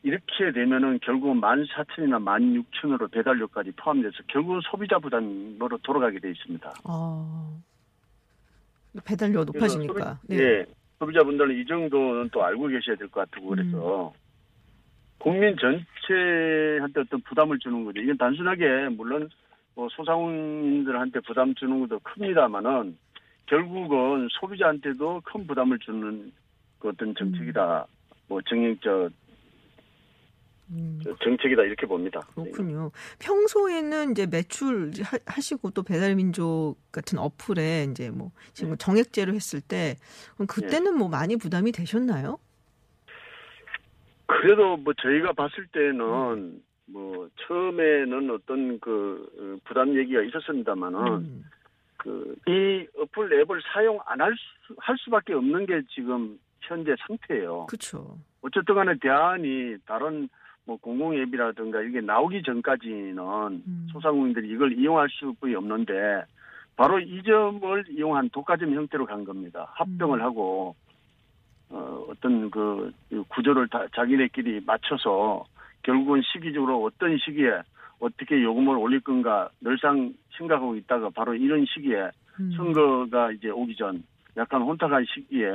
이렇게 0.04 0.52
되면은 0.54 1.00
결국은 1.02 1.40
만 1.40 1.66
사천이나 1.74 2.20
만 2.20 2.54
육천으로 2.56 3.08
배달료까지 3.10 3.72
포함돼서 3.78 4.18
결국은 4.28 4.60
소비자 4.70 5.00
부담으로 5.00 5.78
돌아가게 5.84 6.20
돼 6.20 6.32
있습니다. 6.32 6.74
아, 6.84 7.60
배달료 9.06 9.44
높아지니까. 9.46 10.20
소비, 10.22 10.36
네. 10.36 10.44
예, 10.44 10.66
소비자분들은 11.00 11.58
이 11.58 11.66
정도는 11.66 12.30
또 12.32 12.44
알고 12.44 12.68
계셔야 12.68 12.96
될 12.98 13.08
것 13.08 13.30
같고 13.32 13.50
그래서 13.50 14.10
음. 14.10 14.20
국민 15.18 15.56
전체한테 15.58 17.02
어떤 17.02 17.22
부담을 17.22 17.60
주는 17.60 17.84
거죠. 17.84 18.00
이건 18.02 18.18
단순하게 18.18 18.90
물론 18.90 19.30
뭐 19.76 19.88
소상공인들한테 19.90 21.20
부담 21.22 21.54
주는 21.56 21.80
것도 21.82 22.00
큽니다만은 22.00 22.98
결국은 23.48 24.28
소비자한테도 24.32 25.22
큰 25.26 25.48
부담을 25.48 25.80
주는 25.80 26.32
그 26.80 26.90
어떤 26.90 27.16
정책이다. 27.16 27.86
뭐 28.28 28.42
정책 28.42 29.10
음, 30.72 31.00
저 31.04 31.16
정책이다 31.24 31.64
이렇게 31.64 31.86
봅니다. 31.88 32.20
그렇군요. 32.36 32.92
평소에는 33.20 34.12
이제 34.12 34.26
매출 34.28 34.92
하- 35.04 35.18
하시고 35.26 35.72
또 35.72 35.82
배달민족 35.84 36.76
같은 36.92 37.18
어플에 37.18 37.88
이제 37.92 38.12
뭐 38.12 38.32
지금 38.54 38.78
정액제로 38.78 39.34
했을 39.34 39.62
때 39.62 39.96
그때는 40.48 40.96
뭐 40.98 41.10
많이 41.10 41.38
부담이 41.38 41.72
되셨나요? 41.72 42.38
그래도 44.28 44.78
뭐 44.78 44.94
저희가 44.94 45.34
봤을 45.34 45.66
때는 45.72 46.62
뭐 46.86 47.30
처음에는 47.48 48.30
어떤 48.32 48.80
그 48.80 49.28
어, 49.40 49.68
부담 49.68 49.96
얘기가 49.96 50.22
있었습니다만은 50.22 51.00
음, 51.00 51.44
그이 51.98 52.88
어플 52.98 53.42
앱을 53.42 53.62
사용 53.74 54.00
안할 54.06 54.34
수, 54.34 54.76
할 54.78 54.96
수밖에 55.00 55.34
없는 55.34 55.66
게 55.66 55.82
지금 55.94 56.40
현재 56.62 56.96
상태예요. 57.08 57.66
그렇죠. 57.68 58.18
어쨌든 58.42 58.76
간에 58.76 58.94
대안이 59.02 59.78
다른 59.86 60.30
뭐 60.70 60.78
공공 60.78 61.16
앱이라든가 61.16 61.82
이게 61.82 62.00
나오기 62.00 62.44
전까지는 62.44 63.18
음. 63.18 63.88
소상공인들이 63.92 64.50
이걸 64.52 64.72
이용할 64.74 65.10
수밖에 65.10 65.56
없는데 65.56 66.24
바로 66.76 67.00
이 67.00 67.24
점을 67.24 67.86
이용한 67.90 68.30
독과점 68.30 68.76
형태로 68.76 69.08
간 69.08 69.26
겁니다. 69.26 69.72
합병을 69.74 70.20
음. 70.20 70.24
하고 70.24 70.76
어, 71.72 72.06
어떤 72.08 72.52
그 72.52 72.92
구조를 73.30 73.68
다 73.70 73.84
자기네끼리 73.96 74.62
맞춰서 74.64 75.44
결국은 75.82 76.22
시기적으로 76.22 76.84
어떤 76.84 77.18
시기에 77.18 77.64
어떻게 78.00 78.44
요금을 78.44 78.78
올릴 78.78 79.00
건가 79.00 79.50
늘상 79.62 80.14
생각하고 80.38 80.76
있다가 80.76 81.10
바로 81.10 81.34
이런 81.34 81.66
시기에 81.66 82.12
음. 82.40 82.52
선거가 82.56 83.32
이제 83.32 83.50
오기 83.50 83.76
전 83.76 84.04
약간 84.38 84.62
혼탁한 84.62 85.04
시기에 85.16 85.50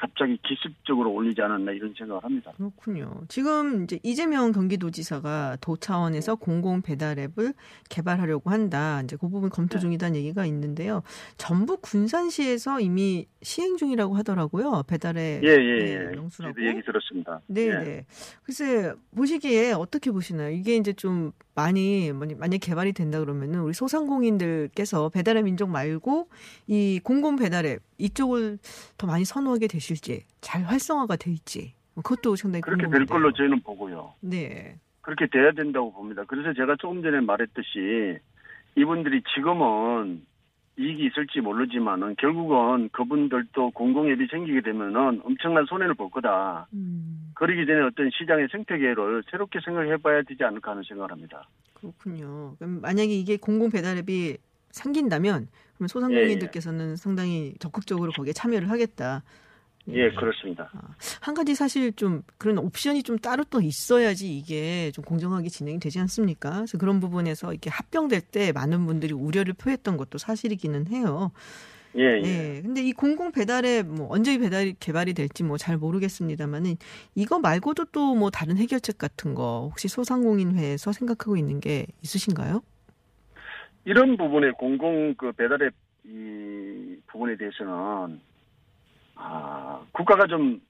갑자기 0.00 0.38
기습적으로 0.42 1.12
올리지 1.12 1.42
않았나 1.42 1.72
이런 1.72 1.94
생각을 1.96 2.24
합니다. 2.24 2.52
그렇군요. 2.56 3.20
지금 3.28 3.84
이제 3.84 4.00
이재명 4.02 4.50
경기도지사가 4.52 5.58
도 5.60 5.76
차원에서 5.76 6.36
공공 6.36 6.80
배달 6.80 7.18
앱을 7.18 7.52
개발하려고 7.90 8.50
한다. 8.50 9.02
이제 9.04 9.16
그 9.20 9.28
부분 9.28 9.50
검토 9.50 9.76
네. 9.76 9.80
중이다는 9.80 10.16
얘기가 10.16 10.46
있는데요. 10.46 11.02
전북 11.36 11.82
군산시에서 11.82 12.80
이미 12.80 13.26
시행 13.42 13.76
중이라고 13.76 14.14
하더라고요. 14.16 14.84
배달앱 14.86 15.44
예, 15.44 15.48
예, 15.48 15.84
네, 15.84 16.10
예. 16.12 16.16
영수라고. 16.16 16.54
저도 16.54 16.66
얘기 16.66 16.82
들었습니다. 16.82 17.40
네, 17.46 17.66
예. 17.66 17.84
네. 17.84 18.06
글쎄 18.42 18.94
보시기에 19.14 19.72
어떻게 19.72 20.10
보시나요? 20.10 20.50
이게 20.50 20.76
이제 20.76 20.94
좀 20.94 21.32
많이 21.54 22.12
만약 22.12 22.58
개발이 22.58 22.92
된다 22.92 23.18
그러면은 23.18 23.60
우리 23.60 23.74
소상공인들께서 23.74 25.10
배달앱 25.10 25.44
민족 25.44 25.68
말고 25.68 26.28
이 26.66 27.00
공공 27.02 27.36
배달앱 27.36 27.82
이쪽을 27.98 28.58
더 28.96 29.06
많이 29.06 29.24
선호하게 29.24 29.66
되 29.66 29.78
실지 29.90 30.24
잘 30.40 30.62
활성화가 30.62 31.16
될지 31.16 31.74
뭐 31.94 32.02
그것도 32.02 32.36
상당히 32.36 32.60
그렇게 32.62 32.82
될 32.82 32.90
궁금한데요. 32.90 33.12
걸로 33.12 33.32
저희는 33.32 33.60
보고요. 33.62 34.14
네. 34.20 34.76
그렇게 35.00 35.26
돼야 35.26 35.50
된다고 35.50 35.92
봅니다. 35.92 36.22
그래서 36.28 36.52
제가 36.52 36.76
조금 36.78 37.02
전에 37.02 37.20
말했듯이 37.20 38.18
이분들이 38.76 39.20
지금은 39.34 40.24
이익이 40.78 41.06
있을지 41.06 41.40
모르지만은 41.40 42.14
결국은 42.16 42.88
그분들도 42.92 43.72
공공앱이 43.72 44.28
생기게 44.30 44.60
되면은 44.62 45.22
엄청난 45.24 45.66
손해를 45.66 45.94
볼 45.94 46.08
거다. 46.10 46.68
음, 46.72 47.32
그러기 47.34 47.66
전에 47.66 47.80
어떤 47.80 48.08
시장의 48.16 48.48
생태계를 48.52 49.24
새롭게 49.30 49.58
생각해 49.64 49.96
봐야 49.96 50.22
되지 50.22 50.44
않을까 50.44 50.70
하는 50.70 50.84
생각을 50.84 51.10
합니다. 51.10 51.48
그렇군요. 51.74 52.54
그럼 52.58 52.80
만약에 52.80 53.12
이게 53.12 53.36
공공 53.36 53.70
배달앱이 53.70 54.36
생긴다면 54.70 55.48
그러면 55.74 55.88
소상공인들께서는 55.88 56.94
상당히 56.96 57.54
적극적으로 57.58 58.12
거기에 58.12 58.32
참여를 58.32 58.70
하겠다. 58.70 59.22
예, 59.88 60.10
그렇습니다. 60.10 60.70
한 61.20 61.34
가지 61.34 61.54
사실 61.54 61.92
좀 61.94 62.22
그런 62.38 62.58
옵션이 62.58 63.02
좀 63.02 63.18
따로 63.18 63.42
또 63.44 63.60
있어야지 63.60 64.36
이게 64.36 64.90
좀 64.92 65.04
공정하게 65.04 65.48
진행이 65.48 65.80
되지 65.80 65.98
않습니까? 66.00 66.50
그래서 66.54 66.78
그런 66.78 67.00
부분에서 67.00 67.52
이렇게 67.52 67.70
합병될 67.70 68.20
때 68.20 68.52
많은 68.52 68.86
분들이 68.86 69.12
우려를 69.14 69.54
표했던 69.54 69.96
것도 69.96 70.18
사실이기는 70.18 70.86
해요. 70.88 71.32
예, 71.96 72.02
예. 72.02 72.20
네. 72.20 72.62
근데 72.62 72.82
이 72.82 72.92
공공 72.92 73.32
배달에 73.32 73.82
뭐 73.82 74.06
언제 74.10 74.38
배달이 74.38 74.76
개발이 74.78 75.12
될지 75.12 75.42
뭐 75.42 75.56
잘 75.58 75.76
모르겠습니다만은 75.76 76.76
이거 77.16 77.40
말고도 77.40 77.86
또 77.86 78.14
뭐 78.14 78.30
다른 78.30 78.58
해결책 78.58 78.96
같은 78.98 79.34
거 79.34 79.66
혹시 79.70 79.88
소상공인회에서 79.88 80.92
생각하고 80.92 81.36
있는 81.36 81.58
게 81.58 81.86
있으신가요? 82.02 82.62
이런 83.86 84.16
부분에 84.16 84.50
공공 84.52 85.14
그 85.16 85.32
배달앱 85.32 85.72
이 86.04 86.96
부분에 87.08 87.36
대해서는 87.36 88.20
아, 89.22 89.80
국가가 89.92 90.26
좀 90.26 90.60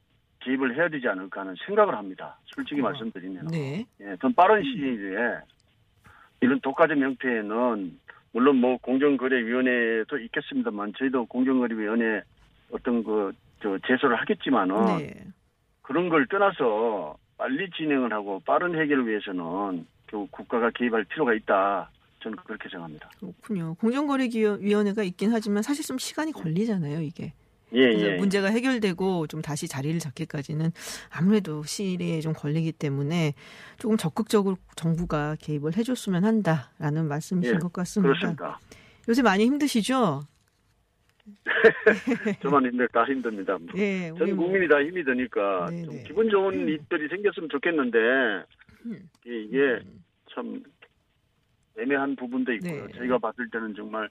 개입을 0.40 0.76
해야 0.76 0.88
되지 0.88 1.06
않을까 1.08 1.42
하는 1.42 1.54
생각을 1.66 1.94
합니다. 1.96 2.38
솔직히 2.46 2.80
어. 2.80 2.84
말씀드리면. 2.84 3.46
네. 3.48 3.86
예, 4.00 4.16
좀 4.20 4.32
빠른 4.32 4.62
시일 4.62 5.14
내에 5.14 5.38
이런 6.40 6.60
독과점 6.60 7.02
형태는 7.02 7.98
물론 8.32 8.56
뭐 8.56 8.76
공정거래위원회도 8.78 10.18
있겠습니다만 10.18 10.94
저희도 10.98 11.26
공정거래위원회 11.26 12.22
어떤 12.72 13.04
그 13.04 13.32
저 13.62 13.78
제소를 13.86 14.16
하겠지만은 14.20 14.98
네. 14.98 15.14
그런 15.82 16.08
걸 16.08 16.26
떠나서 16.26 17.16
빨리 17.36 17.68
진행을 17.70 18.12
하고 18.12 18.40
빠른 18.40 18.78
해결을 18.78 19.06
위해서는 19.06 19.86
결국 20.06 20.30
국가가 20.30 20.70
개입할 20.70 21.04
필요가 21.04 21.34
있다. 21.34 21.90
저는 22.22 22.36
그렇게 22.44 22.68
생각합니다. 22.68 23.10
그렇군요. 23.18 23.74
공정거래위원회가 23.74 25.02
있긴 25.04 25.32
하지만 25.32 25.62
사실 25.62 25.84
좀 25.84 25.96
시간이 25.98 26.32
걸리잖아요, 26.32 27.00
이게. 27.00 27.32
예, 27.74 27.80
예. 27.92 28.16
문제가 28.16 28.48
해결되고 28.48 29.26
좀 29.28 29.42
다시 29.42 29.68
자리를 29.68 29.98
잡기까지는 30.00 30.72
아무래도 31.10 31.62
시일이 31.62 32.20
좀 32.20 32.32
걸리기 32.32 32.72
때문에 32.72 33.34
조금 33.78 33.96
적극적으로 33.96 34.56
정부가 34.76 35.36
개입을 35.40 35.76
해줬으면 35.76 36.24
한다라는 36.24 37.06
말씀이신 37.08 37.54
예, 37.54 37.58
것 37.58 37.72
같습니다. 37.72 38.12
그렇습니다. 38.14 38.58
요새 39.08 39.22
많이 39.22 39.44
힘드시죠? 39.44 40.22
저만 42.42 42.66
힘들 42.66 42.88
다 42.88 43.04
힘듭니다. 43.04 43.56
예, 43.76 44.12
전 44.18 44.34
뭐- 44.34 44.46
국민이 44.46 44.68
다 44.68 44.82
힘이 44.82 45.04
드니까 45.04 45.68
네, 45.70 45.82
좀 45.84 45.94
네. 45.94 46.04
기분 46.06 46.28
좋은 46.28 46.54
일들이 46.68 47.08
생겼으면 47.08 47.48
좋겠는데 47.50 47.98
음. 48.86 49.08
이게, 49.24 49.42
이게 49.44 49.78
참 50.34 50.62
애매한 51.78 52.16
부분도 52.16 52.52
있고요. 52.54 52.86
네. 52.86 52.92
저희가 52.98 53.18
봤을 53.18 53.48
때는 53.50 53.74
정말 53.74 54.08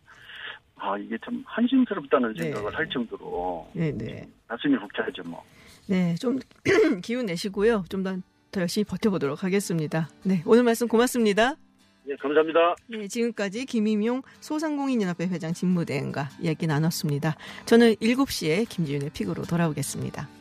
아 0.79 0.97
이게 0.97 1.17
참 1.23 1.43
한심스럽다는 1.45 2.33
네. 2.33 2.43
생각을 2.43 2.75
할 2.75 2.87
정도로 2.89 3.69
네, 3.73 3.91
네. 3.91 4.27
가슴이 4.47 4.77
벅차죠 4.79 5.23
뭐. 5.25 5.43
네, 5.87 6.15
좀 6.15 6.39
기운 7.03 7.25
내시고요. 7.25 7.85
좀 7.89 8.03
더 8.03 8.15
더 8.51 8.61
열심히 8.61 8.83
버텨보도록 8.85 9.43
하겠습니다. 9.43 10.09
네, 10.23 10.41
오늘 10.45 10.63
말씀 10.63 10.87
고맙습니다. 10.87 11.55
예, 12.07 12.15
감사합니다. 12.15 12.75
네, 12.87 13.07
지금까지 13.07 13.65
김임용 13.65 14.23
소상공인연합회 14.39 15.27
회장 15.27 15.53
직무대행과 15.53 16.29
이야기 16.41 16.65
나눴습니다. 16.65 17.35
저는 17.65 17.93
7시에 17.95 18.67
김지윤의 18.67 19.11
픽으로 19.11 19.43
돌아오겠습니다. 19.43 20.38